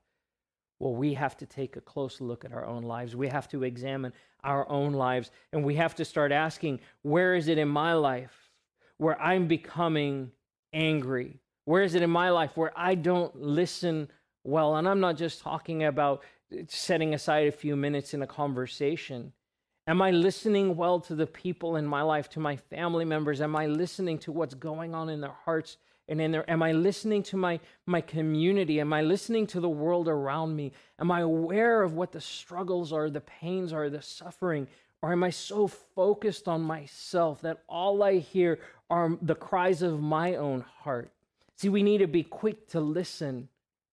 Well, 0.78 0.94
we 0.94 1.14
have 1.14 1.36
to 1.38 1.46
take 1.46 1.76
a 1.76 1.80
close 1.80 2.20
look 2.20 2.44
at 2.44 2.52
our 2.52 2.64
own 2.64 2.84
lives. 2.84 3.16
We 3.16 3.28
have 3.28 3.48
to 3.48 3.64
examine 3.64 4.12
our 4.44 4.68
own 4.68 4.92
lives, 4.92 5.30
and 5.52 5.64
we 5.64 5.74
have 5.74 5.94
to 5.96 6.04
start 6.04 6.30
asking 6.30 6.80
where 7.02 7.34
is 7.34 7.48
it 7.48 7.58
in 7.58 7.68
my 7.68 7.94
life 7.94 8.50
where 8.98 9.20
I'm 9.20 9.48
becoming 9.48 10.32
angry? 10.72 11.40
Where 11.64 11.82
is 11.82 11.94
it 11.94 12.02
in 12.02 12.10
my 12.10 12.30
life 12.30 12.56
where 12.56 12.72
I 12.76 12.94
don't 12.94 13.34
listen 13.40 14.08
well? 14.44 14.76
And 14.76 14.88
I'm 14.88 15.00
not 15.00 15.16
just 15.16 15.40
talking 15.40 15.84
about 15.84 16.22
setting 16.68 17.14
aside 17.14 17.48
a 17.48 17.52
few 17.52 17.76
minutes 17.76 18.14
in 18.14 18.22
a 18.22 18.26
conversation. 18.26 19.32
Am 19.86 20.02
I 20.02 20.10
listening 20.10 20.76
well 20.76 21.00
to 21.00 21.14
the 21.14 21.26
people 21.26 21.76
in 21.76 21.86
my 21.86 22.02
life, 22.02 22.28
to 22.30 22.40
my 22.40 22.56
family 22.56 23.04
members? 23.04 23.40
Am 23.40 23.56
I 23.56 23.66
listening 23.66 24.18
to 24.18 24.32
what's 24.32 24.54
going 24.54 24.94
on 24.94 25.08
in 25.08 25.20
their 25.20 25.36
hearts 25.44 25.78
and 26.08 26.20
in 26.20 26.32
there? 26.32 26.48
Am 26.50 26.62
I 26.62 26.72
listening 26.72 27.22
to 27.24 27.36
my, 27.36 27.60
my 27.86 28.00
community? 28.00 28.80
Am 28.80 28.92
I 28.92 29.02
listening 29.02 29.46
to 29.48 29.60
the 29.60 29.68
world 29.68 30.08
around 30.08 30.56
me? 30.56 30.72
Am 30.98 31.10
I 31.10 31.20
aware 31.20 31.82
of 31.82 31.94
what 31.94 32.12
the 32.12 32.20
struggles 32.20 32.92
are, 32.92 33.10
the 33.10 33.20
pains 33.20 33.72
are, 33.72 33.90
the 33.90 34.02
suffering? 34.02 34.66
Or 35.02 35.12
am 35.12 35.22
I 35.22 35.30
so 35.30 35.68
focused 35.68 36.48
on 36.48 36.62
myself 36.62 37.40
that 37.42 37.62
all 37.68 38.02
I 38.02 38.18
hear 38.18 38.58
are 38.90 39.16
the 39.22 39.34
cries 39.34 39.82
of 39.82 40.00
my 40.00 40.34
own 40.36 40.62
heart? 40.80 41.10
See, 41.56 41.68
we 41.68 41.82
need 41.82 41.98
to 41.98 42.06
be 42.06 42.22
quick 42.22 42.68
to 42.68 42.80
listen 42.80 43.48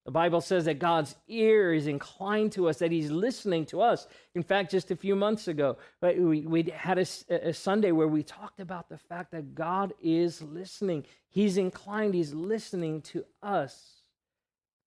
the 0.05 0.11
Bible 0.11 0.39
says 0.39 0.65
that 0.65 0.77
God's 0.77 1.15
ear 1.27 1.73
is 1.73 1.87
inclined 1.87 2.51
to 2.53 2.69
us, 2.69 2.77
that 2.77 2.91
He's 2.91 3.09
listening 3.09 3.65
to 3.67 3.81
us. 3.81 4.07
In 4.35 4.43
fact, 4.43 4.69
just 4.69 4.91
a 4.91 4.95
few 4.95 5.15
months 5.15 5.47
ago, 5.47 5.77
we, 6.01 6.41
we 6.41 6.63
had 6.63 6.99
a, 6.99 7.05
a 7.29 7.53
Sunday 7.53 7.91
where 7.91 8.07
we 8.07 8.21
talked 8.21 8.59
about 8.59 8.87
the 8.87 8.99
fact 8.99 9.31
that 9.31 9.55
God 9.55 9.93
is 9.99 10.43
listening. 10.43 11.05
He's 11.27 11.57
inclined, 11.57 12.13
He's 12.13 12.33
listening 12.33 13.01
to 13.01 13.25
us. 13.41 14.03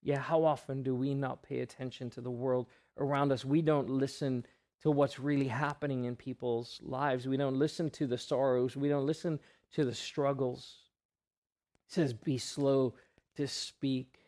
Yeah, 0.01 0.19
how 0.19 0.45
often 0.45 0.83
do 0.83 0.95
we 0.95 1.13
not 1.13 1.43
pay 1.43 1.59
attention 1.59 2.09
to 2.11 2.21
the 2.21 2.31
world 2.31 2.67
around 2.97 3.33
us? 3.33 3.43
We 3.43 3.61
don't 3.61 3.89
listen 3.89 4.45
to 4.83 4.91
what's 4.91 5.19
really 5.19 5.49
happening 5.49 6.05
in 6.05 6.15
people's 6.15 6.79
lives. 6.81 7.27
We 7.27 7.35
don't 7.35 7.59
listen 7.59 7.89
to 7.91 8.07
the 8.07 8.17
sorrows. 8.17 8.77
We 8.77 8.87
don't 8.87 9.05
listen 9.05 9.41
to 9.73 9.83
the 9.83 9.93
struggles. 9.93 10.77
It 11.87 11.93
says, 11.93 12.13
Be 12.13 12.37
slow 12.37 12.93
to 13.35 13.47
speak, 13.47 14.18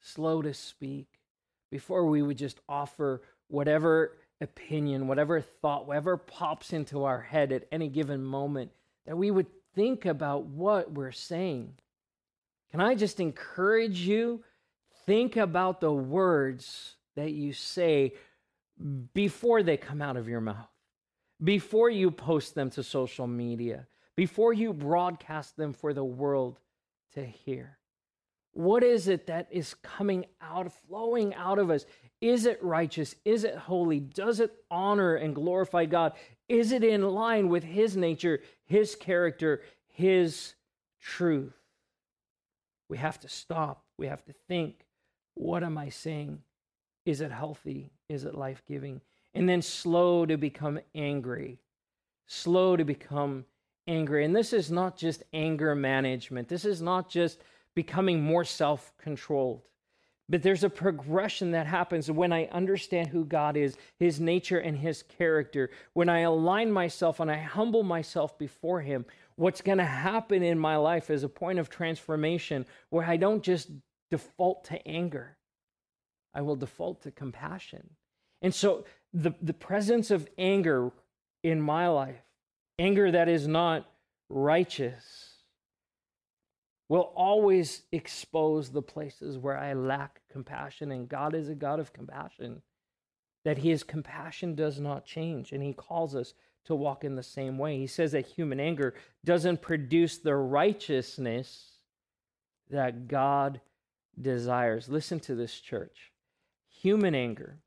slow 0.00 0.42
to 0.42 0.54
speak. 0.54 1.06
Before 1.70 2.06
we 2.06 2.22
would 2.22 2.38
just 2.38 2.60
offer 2.68 3.22
whatever 3.48 4.16
opinion, 4.40 5.08
whatever 5.08 5.40
thought, 5.40 5.86
whatever 5.86 6.16
pops 6.16 6.72
into 6.72 7.04
our 7.04 7.20
head 7.20 7.52
at 7.52 7.66
any 7.72 7.88
given 7.88 8.24
moment, 8.24 8.70
that 9.06 9.16
we 9.16 9.30
would 9.30 9.46
think 9.74 10.06
about 10.06 10.44
what 10.44 10.92
we're 10.92 11.12
saying. 11.12 11.74
Can 12.70 12.80
I 12.80 12.94
just 12.94 13.20
encourage 13.20 14.00
you? 14.00 14.42
Think 15.06 15.36
about 15.36 15.80
the 15.80 15.92
words 15.92 16.96
that 17.16 17.32
you 17.32 17.52
say 17.52 18.12
before 19.14 19.62
they 19.62 19.76
come 19.76 20.02
out 20.02 20.16
of 20.16 20.28
your 20.28 20.40
mouth, 20.40 20.68
before 21.42 21.90
you 21.90 22.10
post 22.10 22.54
them 22.54 22.70
to 22.70 22.82
social 22.82 23.26
media, 23.26 23.86
before 24.16 24.52
you 24.52 24.72
broadcast 24.72 25.56
them 25.56 25.72
for 25.72 25.92
the 25.94 26.04
world 26.04 26.60
to 27.14 27.24
hear. 27.24 27.77
What 28.58 28.82
is 28.82 29.06
it 29.06 29.28
that 29.28 29.46
is 29.52 29.74
coming 29.84 30.26
out, 30.42 30.72
flowing 30.72 31.32
out 31.32 31.60
of 31.60 31.70
us? 31.70 31.86
Is 32.20 32.44
it 32.44 32.60
righteous? 32.60 33.14
Is 33.24 33.44
it 33.44 33.54
holy? 33.54 34.00
Does 34.00 34.40
it 34.40 34.52
honor 34.68 35.14
and 35.14 35.32
glorify 35.32 35.84
God? 35.84 36.14
Is 36.48 36.72
it 36.72 36.82
in 36.82 37.02
line 37.02 37.50
with 37.50 37.62
His 37.62 37.96
nature, 37.96 38.40
His 38.64 38.96
character, 38.96 39.62
His 39.86 40.54
truth? 41.00 41.54
We 42.88 42.98
have 42.98 43.20
to 43.20 43.28
stop. 43.28 43.84
We 43.96 44.08
have 44.08 44.24
to 44.24 44.32
think 44.48 44.84
what 45.34 45.62
am 45.62 45.78
I 45.78 45.90
saying? 45.90 46.42
Is 47.06 47.20
it 47.20 47.30
healthy? 47.30 47.92
Is 48.08 48.24
it 48.24 48.34
life 48.34 48.64
giving? 48.66 49.00
And 49.34 49.48
then 49.48 49.62
slow 49.62 50.26
to 50.26 50.36
become 50.36 50.80
angry. 50.96 51.60
Slow 52.26 52.76
to 52.76 52.84
become 52.84 53.44
angry. 53.86 54.24
And 54.24 54.34
this 54.34 54.52
is 54.52 54.68
not 54.68 54.96
just 54.96 55.22
anger 55.32 55.76
management, 55.76 56.48
this 56.48 56.64
is 56.64 56.82
not 56.82 57.08
just 57.08 57.40
becoming 57.78 58.20
more 58.20 58.44
self 58.44 58.92
controlled. 58.98 59.62
But 60.28 60.42
there's 60.42 60.64
a 60.64 60.68
progression 60.68 61.52
that 61.52 61.68
happens 61.68 62.10
when 62.10 62.32
I 62.32 62.46
understand 62.46 63.06
who 63.06 63.24
God 63.24 63.56
is, 63.56 63.76
his 64.00 64.18
nature, 64.18 64.58
and 64.58 64.76
his 64.76 65.04
character. 65.04 65.70
When 65.92 66.08
I 66.08 66.20
align 66.22 66.72
myself 66.72 67.20
and 67.20 67.30
I 67.30 67.38
humble 67.38 67.84
myself 67.84 68.36
before 68.36 68.80
him, 68.80 69.06
what's 69.36 69.60
going 69.60 69.78
to 69.78 69.84
happen 69.84 70.42
in 70.42 70.58
my 70.58 70.76
life 70.76 71.08
is 71.08 71.22
a 71.22 71.28
point 71.28 71.60
of 71.60 71.70
transformation 71.70 72.66
where 72.90 73.06
I 73.06 73.16
don't 73.16 73.44
just 73.44 73.70
default 74.10 74.64
to 74.64 74.88
anger, 74.88 75.36
I 76.34 76.40
will 76.40 76.56
default 76.56 77.02
to 77.02 77.12
compassion. 77.12 77.90
And 78.42 78.52
so 78.52 78.86
the, 79.12 79.34
the 79.40 79.54
presence 79.54 80.10
of 80.10 80.28
anger 80.36 80.90
in 81.44 81.60
my 81.60 81.86
life, 81.86 82.24
anger 82.76 83.12
that 83.12 83.28
is 83.28 83.46
not 83.46 83.88
righteous, 84.28 85.27
will 86.88 87.12
always 87.14 87.82
expose 87.92 88.70
the 88.70 88.82
places 88.82 89.36
where 89.38 89.58
I 89.58 89.74
lack 89.74 90.20
compassion. 90.30 90.90
And 90.90 91.08
God 91.08 91.34
is 91.34 91.48
a 91.48 91.54
God 91.54 91.80
of 91.80 91.92
compassion, 91.92 92.62
that 93.44 93.58
His 93.58 93.82
compassion 93.82 94.54
does 94.54 94.80
not 94.80 95.04
change. 95.04 95.52
And 95.52 95.62
He 95.62 95.72
calls 95.72 96.14
us 96.14 96.34
to 96.64 96.74
walk 96.74 97.04
in 97.04 97.16
the 97.16 97.22
same 97.22 97.58
way. 97.58 97.78
He 97.78 97.86
says 97.86 98.12
that 98.12 98.26
human 98.26 98.60
anger 98.60 98.94
doesn't 99.24 99.62
produce 99.62 100.18
the 100.18 100.34
righteousness 100.34 101.78
that 102.70 103.08
God 103.08 103.60
desires. 104.20 104.88
Listen 104.88 105.18
to 105.20 105.34
this, 105.34 105.58
church. 105.60 106.12
Human 106.68 107.14
anger, 107.14 107.58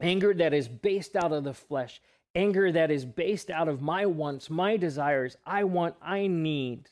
anger 0.00 0.32
that 0.34 0.54
is 0.54 0.68
based 0.68 1.16
out 1.16 1.32
of 1.32 1.44
the 1.44 1.54
flesh, 1.54 2.00
anger 2.34 2.70
that 2.70 2.90
is 2.90 3.04
based 3.04 3.50
out 3.50 3.68
of 3.68 3.82
my 3.82 4.06
wants, 4.06 4.48
my 4.48 4.76
desires, 4.76 5.36
I 5.44 5.64
want, 5.64 5.96
I 6.00 6.26
need, 6.26 6.90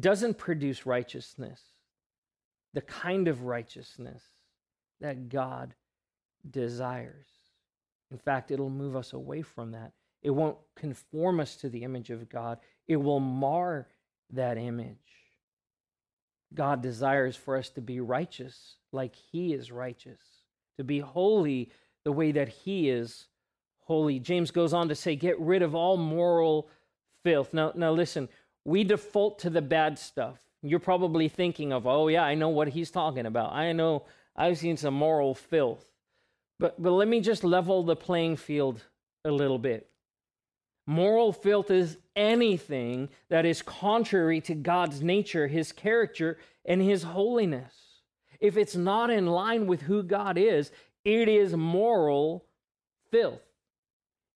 doesn't 0.00 0.38
produce 0.38 0.86
righteousness, 0.86 1.62
the 2.74 2.80
kind 2.80 3.28
of 3.28 3.44
righteousness 3.44 4.22
that 5.00 5.28
God 5.28 5.74
desires. 6.50 7.26
In 8.10 8.18
fact, 8.18 8.50
it'll 8.50 8.70
move 8.70 8.96
us 8.96 9.12
away 9.12 9.42
from 9.42 9.72
that. 9.72 9.92
It 10.22 10.30
won't 10.30 10.58
conform 10.76 11.40
us 11.40 11.56
to 11.56 11.68
the 11.68 11.84
image 11.84 12.10
of 12.10 12.28
God, 12.28 12.58
it 12.86 12.96
will 12.96 13.20
mar 13.20 13.88
that 14.30 14.58
image. 14.58 14.96
God 16.54 16.82
desires 16.82 17.36
for 17.36 17.56
us 17.56 17.68
to 17.70 17.80
be 17.80 18.00
righteous 18.00 18.76
like 18.92 19.14
He 19.14 19.52
is 19.52 19.70
righteous, 19.70 20.20
to 20.78 20.84
be 20.84 20.98
holy 20.98 21.70
the 22.04 22.12
way 22.12 22.32
that 22.32 22.48
He 22.48 22.88
is 22.88 23.26
holy. 23.80 24.18
James 24.18 24.50
goes 24.50 24.72
on 24.72 24.88
to 24.88 24.94
say, 24.94 25.14
Get 25.14 25.38
rid 25.40 25.62
of 25.62 25.74
all 25.74 25.96
moral 25.96 26.68
filth. 27.22 27.52
Now, 27.52 27.72
now 27.74 27.92
listen, 27.92 28.28
we 28.68 28.84
default 28.84 29.38
to 29.38 29.50
the 29.50 29.62
bad 29.62 29.98
stuff. 29.98 30.38
You're 30.62 30.78
probably 30.78 31.28
thinking 31.28 31.72
of, 31.72 31.86
oh, 31.86 32.08
yeah, 32.08 32.22
I 32.22 32.34
know 32.34 32.50
what 32.50 32.68
he's 32.68 32.90
talking 32.90 33.24
about. 33.24 33.52
I 33.54 33.72
know 33.72 34.04
I've 34.36 34.58
seen 34.58 34.76
some 34.76 34.92
moral 34.92 35.34
filth. 35.34 35.86
But, 36.60 36.80
but 36.80 36.90
let 36.90 37.08
me 37.08 37.20
just 37.20 37.44
level 37.44 37.82
the 37.82 37.96
playing 37.96 38.36
field 38.36 38.82
a 39.24 39.30
little 39.30 39.58
bit. 39.58 39.88
Moral 40.86 41.32
filth 41.32 41.70
is 41.70 41.96
anything 42.14 43.08
that 43.30 43.46
is 43.46 43.62
contrary 43.62 44.42
to 44.42 44.54
God's 44.54 45.00
nature, 45.00 45.46
his 45.46 45.72
character, 45.72 46.38
and 46.66 46.82
his 46.82 47.04
holiness. 47.04 47.72
If 48.38 48.58
it's 48.58 48.76
not 48.76 49.08
in 49.08 49.26
line 49.26 49.66
with 49.66 49.82
who 49.82 50.02
God 50.02 50.36
is, 50.36 50.70
it 51.06 51.28
is 51.28 51.56
moral 51.56 52.44
filth. 53.10 53.40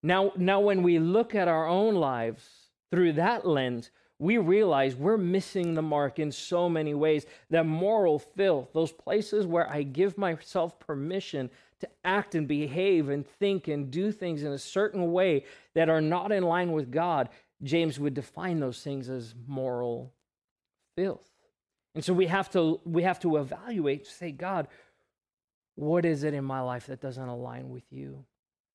Now, 0.02 0.32
now 0.36 0.60
when 0.60 0.82
we 0.82 0.98
look 0.98 1.34
at 1.34 1.48
our 1.48 1.68
own 1.68 1.96
lives 1.96 2.62
through 2.92 3.14
that 3.14 3.46
lens, 3.46 3.90
we 4.18 4.37
realize 4.38 4.94
we're 4.94 5.16
missing 5.16 5.74
the 5.74 5.83
mark 5.83 6.18
in 6.18 6.31
so 6.31 6.68
many 6.68 6.94
ways. 6.94 7.24
That 7.50 7.66
moral 7.66 8.18
filth, 8.20 8.72
those 8.72 8.92
places 8.92 9.46
where 9.46 9.68
I 9.68 9.83
give 9.83 10.18
myself 10.18 10.78
permission 10.78 11.50
to 11.81 11.88
act 12.05 12.37
and 12.37 12.46
behave 12.46 13.09
and 13.09 13.26
think 13.26 13.66
and 13.66 13.90
do 13.90 14.12
things 14.12 14.42
in 14.44 14.52
a 14.52 14.59
certain 14.59 15.11
way 15.11 15.46
that 15.74 15.88
are 15.88 16.02
not 16.02 16.31
in 16.31 16.44
line 16.44 16.70
with 16.70 16.92
God, 16.92 17.31
James 17.62 17.98
would 17.98 18.14
define 18.14 18.61
those 18.61 18.81
things 18.83 19.09
as 19.09 19.35
moral 19.48 20.12
filth. 20.96 21.28
And 21.94 22.05
so 22.05 22.12
we 22.12 22.26
have 22.26 22.50
to 22.50 22.78
we 22.85 23.02
have 23.02 23.20
to 23.20 23.38
evaluate, 23.38 24.07
say, 24.07 24.33
God, 24.33 24.68
what 25.74 26.05
is 26.05 26.24
it 26.24 26.35
in 26.35 26.44
my 26.44 26.61
life 26.61 26.87
that 26.87 27.00
doesn't 27.00 27.28
align 27.28 27.70
with 27.70 27.90
you, 27.90 28.24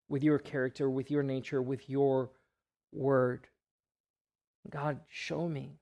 with 0.10 0.23
your 0.23 0.39
character, 0.39 0.89
with 0.89 1.12
your 1.12 1.23
nature, 1.23 1.62
with 1.62 1.88
your 1.88 2.32
word? 2.91 3.47
God, 4.69 4.99
show 5.10 5.47
me. 5.47 5.80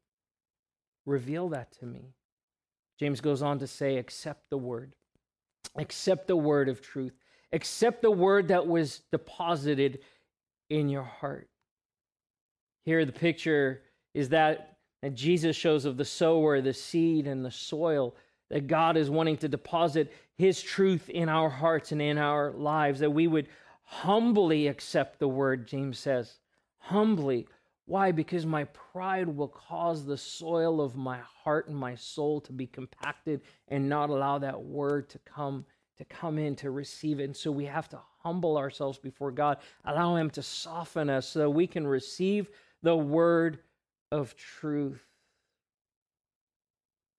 Reveal 1.06 1.50
that 1.50 1.72
to 1.80 1.86
me. 1.86 2.14
James 3.00 3.22
goes 3.22 3.42
on 3.42 3.60
to 3.60 3.68
say, 3.68 3.98
accept 3.98 4.50
the 4.50 4.58
word. 4.58 4.94
Accept 5.78 6.28
the 6.28 6.36
word 6.36 6.70
of 6.70 6.82
truth. 6.82 7.14
Accept 7.52 8.02
the 8.02 8.12
word 8.12 8.48
that 8.48 8.66
was 8.68 9.02
deposited 9.12 10.00
in 10.70 10.90
your 10.90 11.04
heart. 11.04 11.50
Here, 12.84 13.06
the 13.06 13.12
picture 13.12 13.82
is 14.14 14.30
that, 14.30 14.78
that 15.02 15.16
Jesus 15.16 15.56
shows 15.56 15.86
of 15.86 15.98
the 15.98 16.06
sower, 16.06 16.62
the 16.62 16.74
seed, 16.74 17.28
and 17.28 17.44
the 17.44 17.52
soil, 17.52 18.16
that 18.50 18.68
God 18.68 18.96
is 18.96 19.10
wanting 19.10 19.38
to 19.38 19.48
deposit 19.48 20.14
his 20.38 20.62
truth 20.62 21.10
in 21.10 21.30
our 21.30 21.50
hearts 21.50 21.92
and 21.92 22.02
in 22.02 22.18
our 22.18 22.52
lives, 22.52 23.00
that 23.00 23.12
we 23.12 23.28
would 23.28 23.48
humbly 23.84 24.68
accept 24.68 25.20
the 25.20 25.28
word, 25.28 25.68
James 25.68 26.00
says. 26.00 26.40
Humbly. 26.78 27.48
Why? 27.88 28.12
Because 28.12 28.46
my 28.46 28.64
pride 28.66 29.28
will 29.28 29.48
cause 29.48 30.06
the 30.06 30.18
soil 30.18 30.82
of 30.82 30.96
my 30.96 31.20
heart 31.44 31.68
and 31.68 31.78
my 31.78 31.96
soul 31.96 32.42
to 32.42 32.52
be 32.52 32.66
compacted 32.66 33.42
and 33.68 33.88
not 33.88 34.10
allow 34.10 34.40
that 34.40 34.62
word 34.62 35.10
to 35.10 35.20
come 35.20 35.66
to 35.98 36.06
come 36.06 36.38
in 36.38 36.58
to 36.58 36.72
receive 36.72 37.22
it. 37.22 37.26
And 37.26 37.36
so 37.36 37.52
we 37.52 37.66
have 37.66 37.88
to 37.90 38.00
humble 38.22 38.58
ourselves 38.58 38.98
before 38.98 39.32
God, 39.32 39.60
allow 39.86 40.18
him 40.18 40.30
to 40.32 40.42
soften 40.42 41.10
us 41.10 41.26
so 41.26 41.50
we 41.50 41.68
can 41.68 41.88
receive 41.88 42.50
the 42.84 42.98
word 42.98 43.60
of 44.12 44.36
truth. 44.36 45.02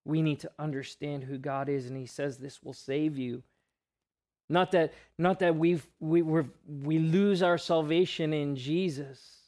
We 0.04 0.20
need 0.20 0.40
to 0.40 0.50
understand 0.58 1.24
who 1.24 1.38
God 1.38 1.70
is 1.70 1.86
and 1.86 1.96
he 1.96 2.06
says 2.06 2.36
this 2.36 2.62
will 2.62 2.74
save 2.74 3.16
you. 3.16 3.42
Not 4.48 4.72
that 4.72 4.92
not 5.16 5.38
that 5.38 5.56
we've 5.56 5.86
we 5.98 6.22
we 6.22 6.42
we 6.68 6.98
lose 6.98 7.42
our 7.42 7.58
salvation 7.58 8.32
in 8.32 8.56
Jesus 8.56 9.45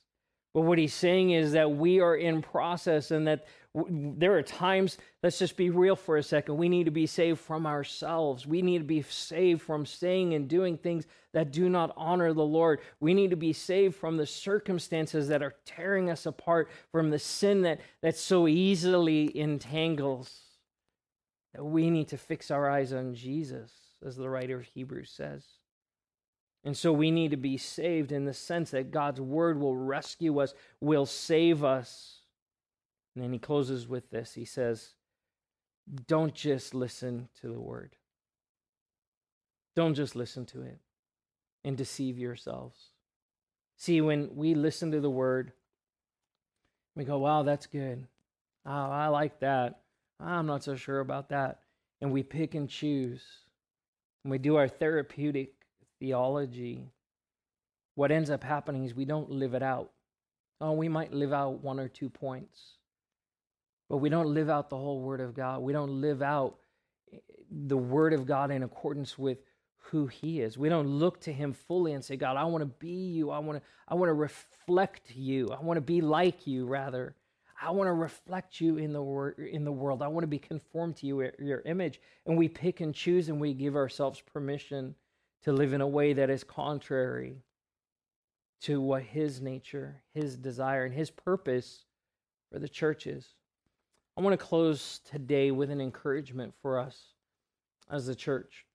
but 0.58 0.62
what 0.62 0.78
he's 0.78 0.92
saying 0.92 1.30
is 1.30 1.52
that 1.52 1.70
we 1.70 2.00
are 2.00 2.16
in 2.16 2.42
process 2.42 3.12
and 3.12 3.28
that 3.28 3.46
w- 3.76 4.12
there 4.18 4.36
are 4.36 4.42
times, 4.42 4.98
let's 5.22 5.38
just 5.38 5.56
be 5.56 5.70
real 5.70 5.94
for 5.94 6.16
a 6.16 6.22
second, 6.24 6.56
we 6.56 6.68
need 6.68 6.86
to 6.86 6.90
be 6.90 7.06
saved 7.06 7.38
from 7.38 7.64
ourselves. 7.64 8.44
We 8.44 8.60
need 8.60 8.78
to 8.78 8.84
be 8.84 9.02
saved 9.02 9.62
from 9.62 9.86
saying 9.86 10.34
and 10.34 10.48
doing 10.48 10.76
things 10.76 11.06
that 11.32 11.52
do 11.52 11.68
not 11.68 11.94
honor 11.96 12.32
the 12.32 12.44
Lord. 12.44 12.80
We 12.98 13.14
need 13.14 13.30
to 13.30 13.36
be 13.36 13.52
saved 13.52 13.94
from 13.94 14.16
the 14.16 14.26
circumstances 14.26 15.28
that 15.28 15.44
are 15.44 15.54
tearing 15.64 16.10
us 16.10 16.26
apart, 16.26 16.72
from 16.90 17.10
the 17.10 17.20
sin 17.20 17.62
that, 17.62 17.80
that 18.02 18.16
so 18.16 18.48
easily 18.48 19.38
entangles. 19.38 20.40
That 21.54 21.62
we 21.62 21.88
need 21.88 22.08
to 22.08 22.18
fix 22.18 22.50
our 22.50 22.68
eyes 22.68 22.92
on 22.92 23.14
Jesus, 23.14 23.70
as 24.04 24.16
the 24.16 24.28
writer 24.28 24.56
of 24.56 24.64
Hebrews 24.64 25.12
says. 25.16 25.44
And 26.64 26.76
so 26.76 26.92
we 26.92 27.10
need 27.10 27.30
to 27.30 27.36
be 27.36 27.56
saved 27.56 28.12
in 28.12 28.24
the 28.24 28.34
sense 28.34 28.70
that 28.72 28.90
God's 28.90 29.20
word 29.20 29.58
will 29.60 29.76
rescue 29.76 30.40
us, 30.40 30.54
will 30.80 31.06
save 31.06 31.64
us. 31.64 32.20
And 33.14 33.24
then 33.24 33.32
he 33.32 33.38
closes 33.38 33.88
with 33.88 34.10
this. 34.10 34.34
He 34.34 34.44
says, 34.44 34.90
Don't 36.06 36.34
just 36.34 36.74
listen 36.74 37.28
to 37.40 37.48
the 37.48 37.60
word, 37.60 37.96
don't 39.76 39.94
just 39.94 40.16
listen 40.16 40.46
to 40.46 40.62
it 40.62 40.78
and 41.64 41.76
deceive 41.76 42.18
yourselves. 42.18 42.76
See, 43.76 44.00
when 44.00 44.34
we 44.34 44.54
listen 44.54 44.90
to 44.90 45.00
the 45.00 45.10
word, 45.10 45.52
we 46.96 47.04
go, 47.04 47.18
Wow, 47.18 47.44
that's 47.44 47.66
good. 47.66 48.06
Oh, 48.66 48.70
I 48.70 49.06
like 49.06 49.40
that. 49.40 49.80
I'm 50.20 50.46
not 50.46 50.64
so 50.64 50.74
sure 50.74 51.00
about 51.00 51.28
that. 51.28 51.60
And 52.00 52.12
we 52.12 52.22
pick 52.22 52.54
and 52.54 52.68
choose. 52.68 53.22
And 54.24 54.30
we 54.30 54.38
do 54.38 54.56
our 54.56 54.68
therapeutic 54.68 55.54
theology. 56.00 56.90
What 57.94 58.12
ends 58.12 58.30
up 58.30 58.44
happening 58.44 58.84
is 58.84 58.94
we 58.94 59.04
don't 59.04 59.30
live 59.30 59.54
it 59.54 59.62
out. 59.62 59.90
Oh, 60.60 60.72
we 60.72 60.88
might 60.88 61.12
live 61.12 61.32
out 61.32 61.62
one 61.62 61.78
or 61.78 61.88
two 61.88 62.08
points, 62.08 62.74
but 63.88 63.98
we 63.98 64.08
don't 64.08 64.34
live 64.34 64.48
out 64.48 64.70
the 64.70 64.76
whole 64.76 65.00
Word 65.00 65.20
of 65.20 65.34
God. 65.34 65.62
We 65.62 65.72
don't 65.72 66.00
live 66.00 66.20
out 66.20 66.58
eh, 67.12 67.18
the 67.50 67.76
Word 67.76 68.12
of 68.12 68.26
God 68.26 68.50
in 68.50 68.62
accordance 68.62 69.16
with 69.16 69.38
who 69.78 70.06
He 70.06 70.40
is. 70.40 70.58
We 70.58 70.68
don't 70.68 70.88
look 70.88 71.20
to 71.22 71.32
Him 71.32 71.52
fully 71.52 71.92
and 71.92 72.04
say, 72.04 72.16
God, 72.16 72.36
I 72.36 72.44
want 72.44 72.62
to 72.62 72.66
be 72.66 72.88
you. 72.88 73.30
I 73.30 73.38
want 73.38 73.58
to, 73.58 73.64
I 73.86 73.94
want 73.94 74.08
to 74.08 74.14
reflect 74.14 75.12
you. 75.14 75.48
I 75.50 75.62
want 75.62 75.76
to 75.76 75.82
be 75.82 76.00
like 76.00 76.46
you, 76.46 76.66
rather. 76.66 77.14
I 77.60 77.70
want 77.72 77.88
to 77.88 77.92
reflect 77.92 78.60
you 78.60 78.78
in 78.78 78.92
the 78.92 79.02
wor- 79.02 79.30
in 79.30 79.64
the 79.64 79.72
world. 79.72 80.02
I 80.02 80.08
want 80.08 80.22
to 80.22 80.28
be 80.28 80.38
conformed 80.38 80.96
to 80.98 81.06
you, 81.06 81.22
eh, 81.22 81.30
your 81.38 81.62
image. 81.62 82.00
And 82.26 82.36
we 82.36 82.48
pick 82.48 82.80
and 82.80 82.94
choose 82.94 83.28
and 83.28 83.40
we 83.40 83.54
give 83.54 83.76
ourselves 83.76 84.20
permission 84.20 84.94
to 85.44 85.52
live 85.52 85.72
in 85.72 85.80
a 85.80 85.86
way 85.86 86.12
that 86.12 86.30
is 86.30 86.44
contrary 86.44 87.42
to 88.62 88.80
what 88.80 89.02
his 89.02 89.40
nature, 89.40 90.02
his 90.12 90.36
desire, 90.36 90.84
and 90.84 90.94
his 90.94 91.10
purpose 91.10 91.84
for 92.50 92.58
the 92.58 92.68
church 92.68 93.06
is. 93.06 93.34
I 94.16 94.20
want 94.20 94.38
to 94.38 94.44
close 94.44 95.00
today 95.08 95.50
with 95.52 95.70
an 95.70 95.80
encouragement 95.80 96.54
for 96.60 96.78
us 96.78 97.14
as 97.90 98.08
a 98.08 98.14
church. 98.14 98.66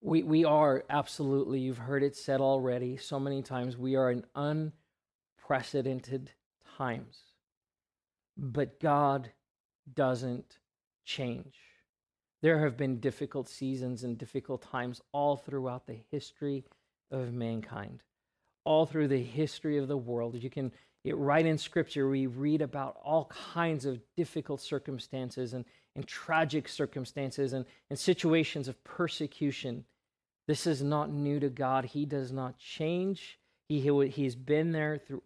We, 0.00 0.22
we 0.22 0.44
are 0.44 0.84
absolutely, 0.88 1.58
you've 1.58 1.78
heard 1.78 2.04
it 2.04 2.14
said 2.14 2.40
already 2.40 2.96
so 2.96 3.18
many 3.18 3.42
times, 3.42 3.76
we 3.76 3.96
are 3.96 4.12
in 4.12 4.24
unprecedented 4.36 6.30
times. 6.76 7.18
But 8.36 8.78
God 8.78 9.32
doesn't 9.92 10.58
change. 11.04 11.56
There 12.40 12.60
have 12.60 12.76
been 12.76 13.00
difficult 13.00 13.48
seasons 13.48 14.04
and 14.04 14.16
difficult 14.16 14.62
times 14.62 15.00
all 15.12 15.36
throughout 15.36 15.86
the 15.86 15.98
history 16.10 16.64
of 17.10 17.32
mankind, 17.32 18.02
all 18.64 18.86
through 18.86 19.08
the 19.08 19.22
history 19.22 19.78
of 19.78 19.88
the 19.88 19.96
world. 19.96 20.40
You 20.42 20.50
can 20.50 20.72
it 21.04 21.16
right 21.16 21.46
in 21.46 21.58
scripture 21.58 22.08
we 22.08 22.26
read 22.26 22.60
about 22.60 22.96
all 23.02 23.26
kinds 23.54 23.86
of 23.86 24.00
difficult 24.16 24.60
circumstances 24.60 25.54
and, 25.54 25.64
and 25.96 26.06
tragic 26.06 26.68
circumstances 26.68 27.52
and, 27.52 27.64
and 27.88 27.98
situations 27.98 28.68
of 28.68 28.82
persecution. 28.84 29.84
This 30.46 30.66
is 30.66 30.82
not 30.82 31.10
new 31.10 31.40
to 31.40 31.48
God. 31.48 31.86
He 31.86 32.04
does 32.04 32.32
not 32.32 32.58
change. 32.58 33.38
He, 33.68 33.80
he's 34.08 34.34
been 34.34 34.72
there 34.72 34.98
through 34.98 35.22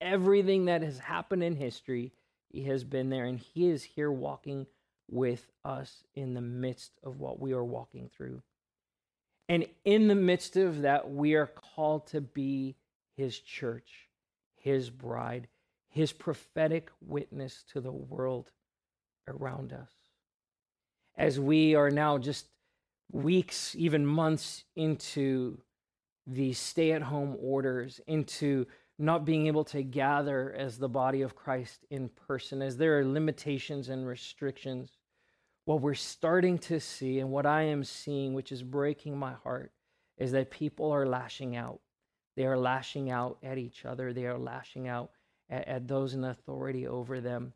everything 0.00 0.66
that 0.66 0.82
has 0.82 0.98
happened 0.98 1.42
in 1.42 1.56
history. 1.56 2.12
He 2.50 2.64
has 2.64 2.84
been 2.84 3.10
there, 3.10 3.24
and 3.24 3.38
He 3.38 3.68
is 3.68 3.82
here 3.82 4.12
walking 4.12 4.66
with 5.08 5.46
us 5.64 6.04
in 6.14 6.34
the 6.34 6.40
midst 6.40 6.92
of 7.04 7.20
what 7.20 7.40
we 7.40 7.52
are 7.52 7.64
walking 7.64 8.10
through. 8.16 8.42
And 9.48 9.66
in 9.84 10.08
the 10.08 10.14
midst 10.14 10.56
of 10.56 10.82
that, 10.82 11.10
we 11.10 11.34
are 11.34 11.46
called 11.46 12.08
to 12.08 12.20
be 12.20 12.76
His 13.16 13.38
church, 13.38 14.08
His 14.56 14.90
bride, 14.90 15.48
His 15.88 16.12
prophetic 16.12 16.90
witness 17.00 17.64
to 17.72 17.80
the 17.80 17.92
world 17.92 18.50
around 19.28 19.72
us. 19.72 19.90
As 21.16 21.38
we 21.38 21.74
are 21.74 21.90
now 21.90 22.18
just 22.18 22.46
weeks, 23.12 23.74
even 23.76 24.04
months 24.04 24.64
into 24.74 25.58
the 26.26 26.52
stay 26.52 26.92
at 26.92 27.02
home 27.02 27.36
orders, 27.40 28.00
into 28.06 28.66
not 28.98 29.24
being 29.24 29.46
able 29.46 29.64
to 29.64 29.82
gather 29.82 30.52
as 30.56 30.78
the 30.78 30.88
body 30.88 31.22
of 31.22 31.36
Christ 31.36 31.84
in 31.90 32.08
person, 32.08 32.62
as 32.62 32.76
there 32.76 32.98
are 32.98 33.04
limitations 33.04 33.88
and 33.88 34.06
restrictions, 34.06 34.95
what 35.66 35.80
we're 35.80 35.94
starting 35.94 36.58
to 36.58 36.80
see 36.80 37.18
and 37.18 37.30
what 37.30 37.44
I 37.44 37.62
am 37.62 37.84
seeing, 37.84 38.32
which 38.34 38.52
is 38.52 38.62
breaking 38.62 39.18
my 39.18 39.34
heart, 39.34 39.72
is 40.16 40.32
that 40.32 40.50
people 40.50 40.90
are 40.92 41.06
lashing 41.06 41.56
out. 41.56 41.80
They 42.36 42.46
are 42.46 42.56
lashing 42.56 43.10
out 43.10 43.38
at 43.42 43.58
each 43.58 43.84
other, 43.84 44.12
they 44.12 44.26
are 44.26 44.38
lashing 44.38 44.88
out 44.88 45.10
at, 45.50 45.66
at 45.68 45.88
those 45.88 46.14
in 46.14 46.24
authority 46.24 46.86
over 46.86 47.20
them. 47.20 47.52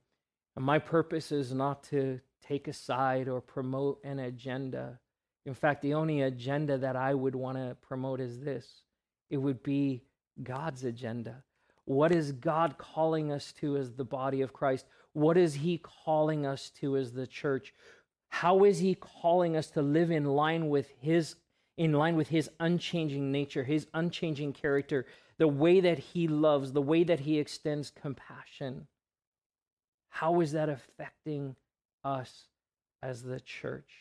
And 0.56 0.64
my 0.64 0.78
purpose 0.78 1.30
is 1.30 1.52
not 1.52 1.84
to 1.84 2.20
take 2.42 2.66
a 2.66 2.72
side 2.72 3.28
or 3.28 3.40
promote 3.40 4.00
an 4.02 4.18
agenda. 4.18 4.98
In 5.46 5.54
fact, 5.54 5.80
the 5.80 5.94
only 5.94 6.22
agenda 6.22 6.78
that 6.78 6.96
I 6.96 7.14
would 7.14 7.36
want 7.36 7.58
to 7.58 7.76
promote 7.80 8.20
is 8.20 8.40
this 8.40 8.82
it 9.30 9.36
would 9.36 9.62
be 9.62 10.02
God's 10.42 10.84
agenda. 10.84 11.44
What 11.84 12.12
is 12.12 12.32
God 12.32 12.76
calling 12.76 13.32
us 13.32 13.52
to 13.60 13.76
as 13.76 13.92
the 13.92 14.04
body 14.04 14.42
of 14.42 14.52
Christ? 14.52 14.86
What 15.12 15.36
is 15.36 15.54
He 15.54 15.78
calling 15.78 16.46
us 16.46 16.70
to 16.80 16.96
as 16.96 17.12
the 17.12 17.26
church? 17.26 17.72
How 18.30 18.64
is 18.64 18.78
He 18.78 18.94
calling 18.94 19.56
us 19.56 19.70
to 19.72 19.82
live 19.82 20.10
in 20.10 20.24
line 20.24 20.68
with 20.68 20.88
His 21.00 21.36
in 21.76 21.92
line 21.92 22.16
with 22.16 22.28
His 22.28 22.50
unchanging 22.58 23.30
nature, 23.32 23.64
His 23.64 23.86
unchanging 23.94 24.52
character, 24.52 25.06
the 25.38 25.48
way 25.48 25.80
that 25.80 25.98
He 25.98 26.28
loves, 26.28 26.72
the 26.72 26.82
way 26.82 27.04
that 27.04 27.20
He 27.20 27.38
extends 27.38 27.90
compassion? 27.90 28.86
How 30.10 30.40
is 30.40 30.52
that 30.52 30.68
affecting 30.68 31.56
us 32.04 32.44
as 33.02 33.22
the 33.22 33.40
church? 33.40 33.92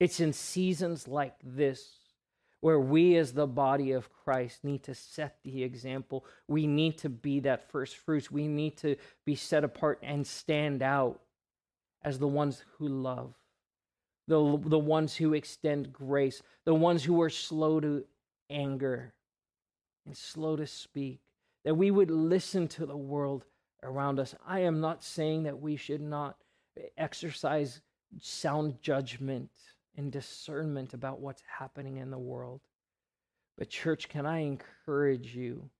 It's 0.00 0.20
in 0.20 0.32
seasons 0.32 1.06
like 1.06 1.36
this 1.42 1.98
where 2.60 2.80
we 2.80 3.16
as 3.16 3.34
the 3.34 3.46
body 3.46 3.92
of 3.92 4.10
Christ 4.10 4.64
need 4.64 4.82
to 4.84 4.94
set 4.94 5.36
the 5.44 5.62
example. 5.62 6.24
We 6.48 6.66
need 6.66 6.96
to 6.98 7.10
be 7.10 7.40
that 7.40 7.70
first 7.70 7.96
fruits. 7.98 8.30
We 8.30 8.48
need 8.48 8.78
to 8.78 8.96
be 9.26 9.34
set 9.34 9.64
apart 9.64 9.98
and 10.02 10.26
stand 10.26 10.82
out 10.82 11.20
as 12.04 12.18
the 12.18 12.28
ones 12.28 12.64
who 12.78 12.86
love, 12.86 13.34
the, 14.28 14.58
the 14.66 14.78
ones 14.78 15.16
who 15.16 15.34
extend 15.34 15.92
grace, 15.92 16.42
the 16.64 16.74
ones 16.74 17.02
who 17.02 17.20
are 17.22 17.30
slow 17.30 17.80
to 17.80 18.04
anger 18.50 19.14
and 20.06 20.16
slow 20.16 20.54
to 20.56 20.66
speak, 20.66 21.20
that 21.64 21.74
we 21.74 21.90
would 21.90 22.10
listen 22.10 22.68
to 22.68 22.86
the 22.86 22.96
world 22.96 23.44
around 23.82 24.20
us. 24.20 24.34
I 24.46 24.60
am 24.60 24.80
not 24.80 25.02
saying 25.02 25.44
that 25.44 25.60
we 25.60 25.76
should 25.76 26.02
not 26.02 26.36
exercise 26.98 27.80
sound 28.20 28.80
judgment 28.82 29.50
and 29.96 30.12
discernment 30.12 30.92
about 30.94 31.20
what's 31.20 31.42
happening 31.58 31.96
in 31.96 32.10
the 32.10 32.18
world. 32.18 32.60
But, 33.56 33.70
church, 33.70 34.08
can 34.08 34.26
I 34.26 34.40
encourage 34.40 35.34
you 35.34 35.70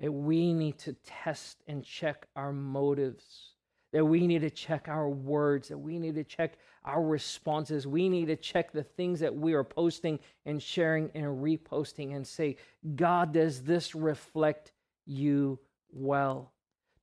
that 0.00 0.12
we 0.12 0.52
need 0.52 0.78
to 0.78 0.94
test 1.04 1.62
and 1.68 1.84
check 1.84 2.26
our 2.34 2.52
motives, 2.52 3.54
that 3.92 4.04
we 4.04 4.26
need 4.26 4.40
to 4.40 4.50
check 4.50 4.88
our 4.88 5.08
words, 5.08 5.68
that 5.68 5.78
we 5.78 5.98
need 5.98 6.14
to 6.14 6.24
check 6.24 6.54
our 6.84 7.02
responses. 7.02 7.86
We 7.86 8.08
need 8.08 8.26
to 8.26 8.36
check 8.36 8.72
the 8.72 8.82
things 8.82 9.20
that 9.20 9.34
we 9.34 9.52
are 9.52 9.64
posting 9.64 10.18
and 10.46 10.62
sharing 10.62 11.10
and 11.14 11.26
reposting 11.42 12.16
and 12.16 12.26
say, 12.26 12.56
God, 12.96 13.32
does 13.32 13.62
this 13.62 13.94
reflect 13.94 14.72
you 15.06 15.58
well? 15.92 16.52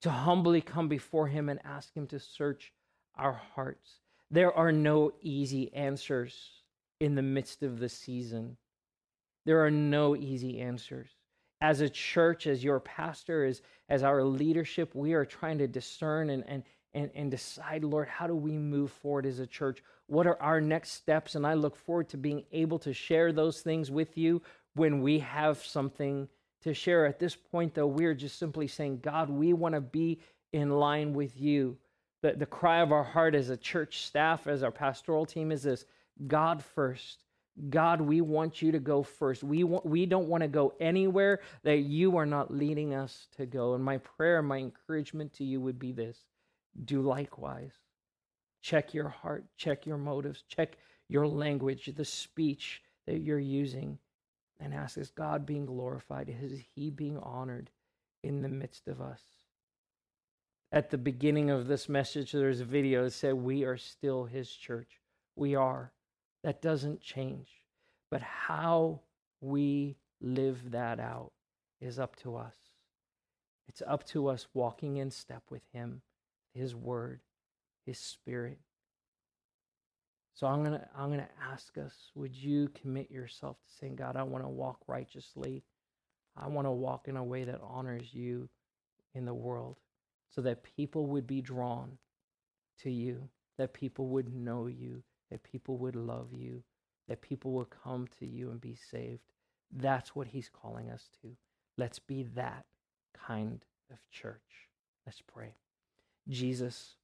To 0.02 0.10
humbly 0.10 0.62
come 0.62 0.88
before 0.88 1.28
Him 1.28 1.50
and 1.50 1.60
ask 1.64 1.94
Him 1.94 2.08
to 2.08 2.20
search 2.20 2.74
our 3.16 3.34
hearts. 3.34 4.00
There 4.32 4.54
are 4.54 4.72
no 4.72 5.12
easy 5.22 5.74
answers 5.74 6.50
in 7.00 7.16
the 7.16 7.22
midst 7.22 7.64
of 7.64 7.80
the 7.80 7.90
season. 7.90 8.58
There 9.46 9.64
are 9.64 9.72
no 9.72 10.16
easy 10.16 10.60
answers. 10.60 11.10
As 11.62 11.82
a 11.82 11.90
church, 11.90 12.48
as 12.48 12.64
your 12.64 12.80
pastor, 12.80 13.46
as, 13.46 13.62
as 13.90 14.04
our 14.04 14.24
leadership, 14.24 14.96
we 14.96 15.14
are 15.14 15.26
trying 15.26 15.58
to 15.58 15.68
discern 15.68 16.30
and, 16.30 16.44
and, 16.48 16.64
and, 16.94 17.10
and 17.14 17.32
decide, 17.32 17.84
Lord, 17.84 18.08
how 18.08 18.28
do 18.28 18.36
we 18.36 18.58
move 18.58 18.92
forward 18.92 19.26
as 19.26 19.40
a 19.40 19.48
church? 19.48 19.84
What 20.08 20.28
are 20.28 20.42
our 20.42 20.60
next 20.60 20.92
steps? 20.92 21.36
And 21.36 21.46
I 21.46 21.54
look 21.54 21.76
forward 21.76 22.10
to 22.10 22.18
being 22.18 22.44
able 22.52 22.80
to 22.80 22.94
share 22.94 23.32
those 23.32 23.62
things 23.62 23.92
with 23.92 24.18
you 24.18 24.42
when 24.76 25.02
we 25.02 25.20
have 25.20 25.64
something 25.64 26.28
to 26.62 26.74
share. 26.74 27.06
At 27.06 27.20
this 27.20 27.36
point, 27.36 27.76
though, 27.76 27.88
we're 27.88 28.14
just 28.14 28.40
simply 28.40 28.68
saying, 28.68 29.00
God, 29.02 29.30
we 29.30 29.54
want 29.54 29.76
to 29.76 29.82
be 29.82 30.20
in 30.52 30.72
line 30.72 31.14
with 31.14 31.40
you 31.40 31.78
the, 32.22 32.34
the 32.34 32.46
cry 32.46 32.82
of 32.82 32.92
our 32.92 33.04
heart 33.04 33.36
as 33.36 33.50
a 33.50 33.58
church 33.58 34.06
staff, 34.06 34.48
as 34.48 34.64
our 34.64 34.72
pastoral 34.72 35.26
team 35.26 35.52
is 35.52 35.64
this 35.64 35.86
God 36.28 36.64
first. 36.64 37.24
God, 37.70 38.00
we 38.00 38.22
want 38.22 38.62
you 38.62 38.72
to 38.72 38.80
go 38.80 39.04
first. 39.04 39.44
We, 39.44 39.64
want, 39.66 39.86
we 39.86 40.06
don't 40.06 40.28
want 40.28 40.44
to 40.44 40.48
go 40.48 40.74
anywhere 40.80 41.42
that 41.64 41.80
you 41.80 42.16
are 42.18 42.26
not 42.26 42.54
leading 42.54 42.94
us 42.94 43.28
to 43.36 43.46
go. 43.46 43.74
And 43.74 43.84
my 43.84 43.98
prayer, 43.98 44.42
my 44.42 44.58
encouragement 44.58 45.34
to 45.34 45.44
you 45.44 45.60
would 45.60 45.78
be 45.78 45.92
this 45.92 46.18
do 46.86 47.02
likewise. 47.02 47.74
Check 48.62 48.94
your 48.94 49.10
heart, 49.10 49.46
check 49.58 49.86
your 49.86 49.98
motives, 49.98 50.44
check 50.48 50.78
your 51.08 51.28
language, 51.28 51.90
the 51.96 52.06
speech 52.06 52.82
that 53.08 53.20
you're 53.20 53.40
using. 53.40 53.98
and 54.60 54.74
ask, 54.74 54.98
is 54.98 55.10
God 55.10 55.46
being 55.46 55.66
glorified? 55.66 56.30
Is 56.30 56.60
He 56.76 56.90
being 56.90 57.18
honored 57.18 57.72
in 58.24 58.42
the 58.42 58.50
midst 58.50 58.88
of 58.88 59.00
us? 59.00 59.22
At 60.72 60.90
the 60.90 60.98
beginning 60.98 61.50
of 61.50 61.68
this 61.68 61.90
message, 61.90 62.32
there's 62.32 62.60
a 62.60 62.66
video 62.66 63.06
that 63.06 63.12
said, 63.12 63.34
We 63.34 63.64
are 63.64 63.78
still 63.78 64.26
His 64.26 64.52
church. 64.52 65.00
We 65.36 65.56
are. 65.56 65.94
That 66.44 66.62
doesn't 66.62 67.02
change. 67.02 67.48
But 68.12 68.22
how 68.22 69.00
we 69.42 69.96
live 70.22 70.72
that 70.72 71.00
out 71.00 71.32
is 71.80 71.98
up 71.98 72.16
to 72.18 72.36
us. 72.36 72.56
It's 73.68 73.82
up 73.88 74.06
to 74.08 74.28
us 74.28 74.48
walking 74.54 74.98
in 74.98 75.10
step 75.12 75.44
with 75.50 75.64
Him, 75.72 76.02
His 76.54 76.76
Word, 76.76 77.22
His 77.86 78.00
Spirit. 78.00 78.60
So 80.34 80.48
I'm 80.48 80.64
gonna 80.64 80.88
I'm 80.98 81.10
gonna 81.10 81.30
ask 81.52 81.78
us, 81.78 81.94
would 82.16 82.36
you 82.36 82.70
commit 82.70 83.12
yourself 83.12 83.58
to 83.58 83.74
saying, 83.80 83.96
God, 83.96 84.16
I 84.16 84.24
want 84.24 84.44
to 84.44 84.50
walk 84.50 84.80
righteously. 84.88 85.64
I 86.38 86.48
want 86.48 86.66
to 86.66 86.72
walk 86.72 87.08
in 87.08 87.18
a 87.18 87.24
way 87.24 87.44
that 87.44 87.60
honors 87.62 88.14
you 88.14 88.48
in 89.14 89.26
the 89.26 89.34
world 89.34 89.78
so 90.30 90.42
that 90.42 90.64
people 90.64 91.08
would 91.08 91.28
be 91.28 91.42
drawn 91.42 91.98
to 92.84 92.90
you, 92.90 93.28
that 93.58 93.74
people 93.74 94.08
would 94.08 94.34
know 94.34 94.68
you, 94.68 95.04
that 95.30 95.44
people 95.44 95.78
would 95.78 95.96
love 95.96 96.28
you, 96.32 96.64
that 97.08 97.22
people 97.22 97.52
would 97.52 97.70
come 97.70 98.08
to 98.20 98.26
you 98.26 98.52
and 98.52 98.62
be 98.62 98.76
saved. 98.76 99.22
That's 99.76 100.16
what 100.16 100.28
he's 100.28 100.50
calling 100.50 100.90
us 100.90 101.10
to. 101.22 101.36
Let's 101.78 102.00
be 102.00 102.24
that 102.36 102.66
kind 103.14 103.66
of 103.92 103.98
church. 104.12 104.70
Let's 105.06 105.22
pray. 105.22 105.56
Jesus, 106.30 106.96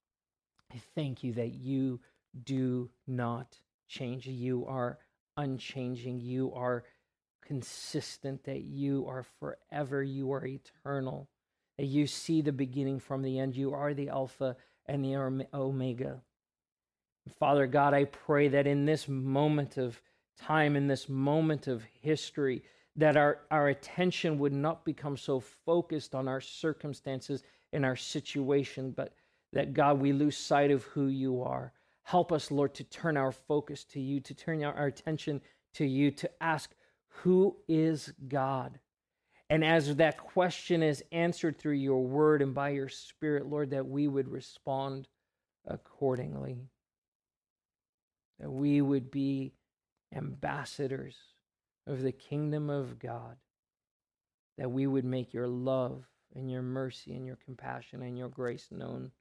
I 0.73 0.80
thank 0.93 1.23
you 1.23 1.34
that 1.34 1.53
you 1.53 1.99
do 2.43 2.89
not 3.07 3.57
change. 3.88 4.28
You 4.28 4.65
are 4.67 4.99
unchanging. 5.38 6.19
You 6.19 6.53
are 6.53 6.84
consistent, 7.45 8.43
that 8.45 8.61
you 8.61 9.05
are 9.07 9.26
forever. 9.39 10.03
You 10.03 10.32
are 10.34 10.45
eternal. 10.45 11.30
That 11.78 11.86
you 11.86 12.07
see 12.07 12.41
the 12.41 12.51
beginning 12.51 12.99
from 12.99 13.21
the 13.21 13.39
end. 13.39 13.55
You 13.55 13.73
are 13.73 13.93
the 13.93 14.09
Alpha 14.09 14.55
and 14.86 15.03
the 15.03 15.47
Omega. 15.53 16.21
Father 17.39 17.67
God, 17.67 17.93
I 17.93 18.05
pray 18.05 18.47
that 18.49 18.67
in 18.67 18.86
this 18.86 19.07
moment 19.07 19.78
of 19.78 20.01
time, 20.38 20.76
in 20.76 20.88
this 20.88 21.09
moment 21.09 21.67
of 21.67 21.84
history, 22.01 22.63
that 22.95 23.17
our, 23.17 23.39
our 23.51 23.69
attention 23.69 24.39
would 24.39 24.53
not 24.53 24.86
become 24.86 25.17
so 25.17 25.39
focused 25.39 26.15
on 26.15 26.28
our 26.28 26.39
circumstances 26.39 27.43
and 27.74 27.86
our 27.86 27.95
situation, 27.95 28.91
but 28.91 29.13
that 29.53 29.74
God, 29.74 29.99
we 29.99 30.13
lose 30.13 30.38
sight 30.38 30.72
of 30.72 30.84
who 30.84 31.07
you 31.07 31.41
are. 31.41 31.74
Help 32.03 32.32
us, 32.32 32.51
Lord, 32.51 32.74
to 32.76 32.84
turn 32.84 33.18
our 33.18 33.32
focus 33.32 33.84
to 33.86 33.99
you, 33.99 34.20
to 34.22 34.34
turn 34.34 34.63
our 34.63 34.86
attention 34.86 35.41
to 35.76 35.86
you, 35.86 36.11
to 36.11 36.30
ask, 36.41 36.72
Who 37.07 37.57
is 37.68 38.13
God? 38.28 38.80
And 39.49 39.63
as 39.63 39.95
that 39.95 40.18
question 40.18 40.82
is 40.82 41.03
answered 41.11 41.57
through 41.57 41.74
your 41.74 42.03
word 42.03 42.41
and 42.41 42.53
by 42.53 42.70
your 42.70 42.89
spirit, 42.89 43.45
Lord, 43.45 43.72
that 43.72 43.88
we 43.88 44.07
would 44.07 44.28
respond 44.28 45.07
accordingly. 45.68 46.70
That 48.39 48.51
we 48.51 48.82
would 48.82 49.11
be 49.11 49.53
ambassadors 50.13 51.16
of 51.88 52.01
the 52.01 52.11
kingdom 52.11 52.70
of 52.70 52.99
God, 52.99 53.38
that 54.57 54.72
we 54.72 54.88
would 54.88 55.05
make 55.05 55.34
your 55.34 55.47
love 55.47 56.05
and 56.36 56.52
your 56.52 56.62
mercy 56.62 57.16
and 57.16 57.26
your 57.26 57.38
compassion 57.46 58.02
and 58.02 58.18
your 58.18 58.30
grace 58.30 58.68
known 58.72 59.12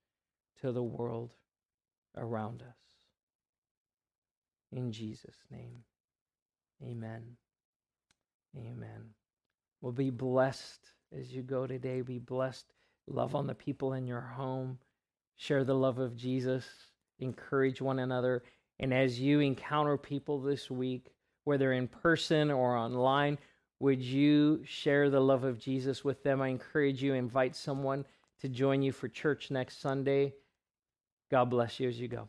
to 0.61 0.73
the 0.73 0.83
world 0.83 1.33
around 2.17 2.62
us. 2.62 2.77
In 4.73 4.91
Jesus' 4.93 5.39
name, 5.51 5.85
amen. 6.83 7.37
Amen. 8.57 9.11
Well, 9.81 9.93
be 9.93 10.11
blessed 10.11 10.81
as 11.17 11.33
you 11.33 11.43
go 11.43 11.67
today. 11.67 12.01
Be 12.01 12.19
blessed. 12.19 12.67
Love 13.07 13.35
on 13.35 13.47
the 13.47 13.55
people 13.55 13.93
in 13.95 14.07
your 14.07 14.21
home. 14.21 14.79
Share 15.37 15.65
the 15.65 15.75
love 15.75 15.99
of 15.99 16.17
Jesus. 16.17 16.65
Encourage 17.19 17.81
one 17.81 17.99
another. 17.99 18.43
And 18.81 18.95
as 18.95 19.21
you 19.21 19.41
encounter 19.41 19.97
people 19.97 20.41
this 20.41 20.71
week, 20.71 21.12
whether 21.45 21.73
in 21.73 21.89
person 21.89 22.51
or 22.51 22.77
online, 22.77 23.39
would 23.81 24.01
you 24.01 24.62
share 24.64 25.11
the 25.11 25.20
love 25.20 25.45
of 25.45 25.59
Jesus 25.59 26.05
with 26.05 26.22
them? 26.22 26.41
I 26.41 26.49
encourage 26.49 27.03
you, 27.03 27.14
invite 27.14 27.57
someone 27.57 28.05
to 28.41 28.49
join 28.49 28.83
you 28.83 28.93
for 28.93 29.09
church 29.09 29.51
next 29.51 29.81
Sunday. 29.81 30.35
God 31.31 31.51
bless 31.51 31.81
you 31.81 31.89
as 31.89 31.99
you 31.99 32.09
go. 32.09 32.29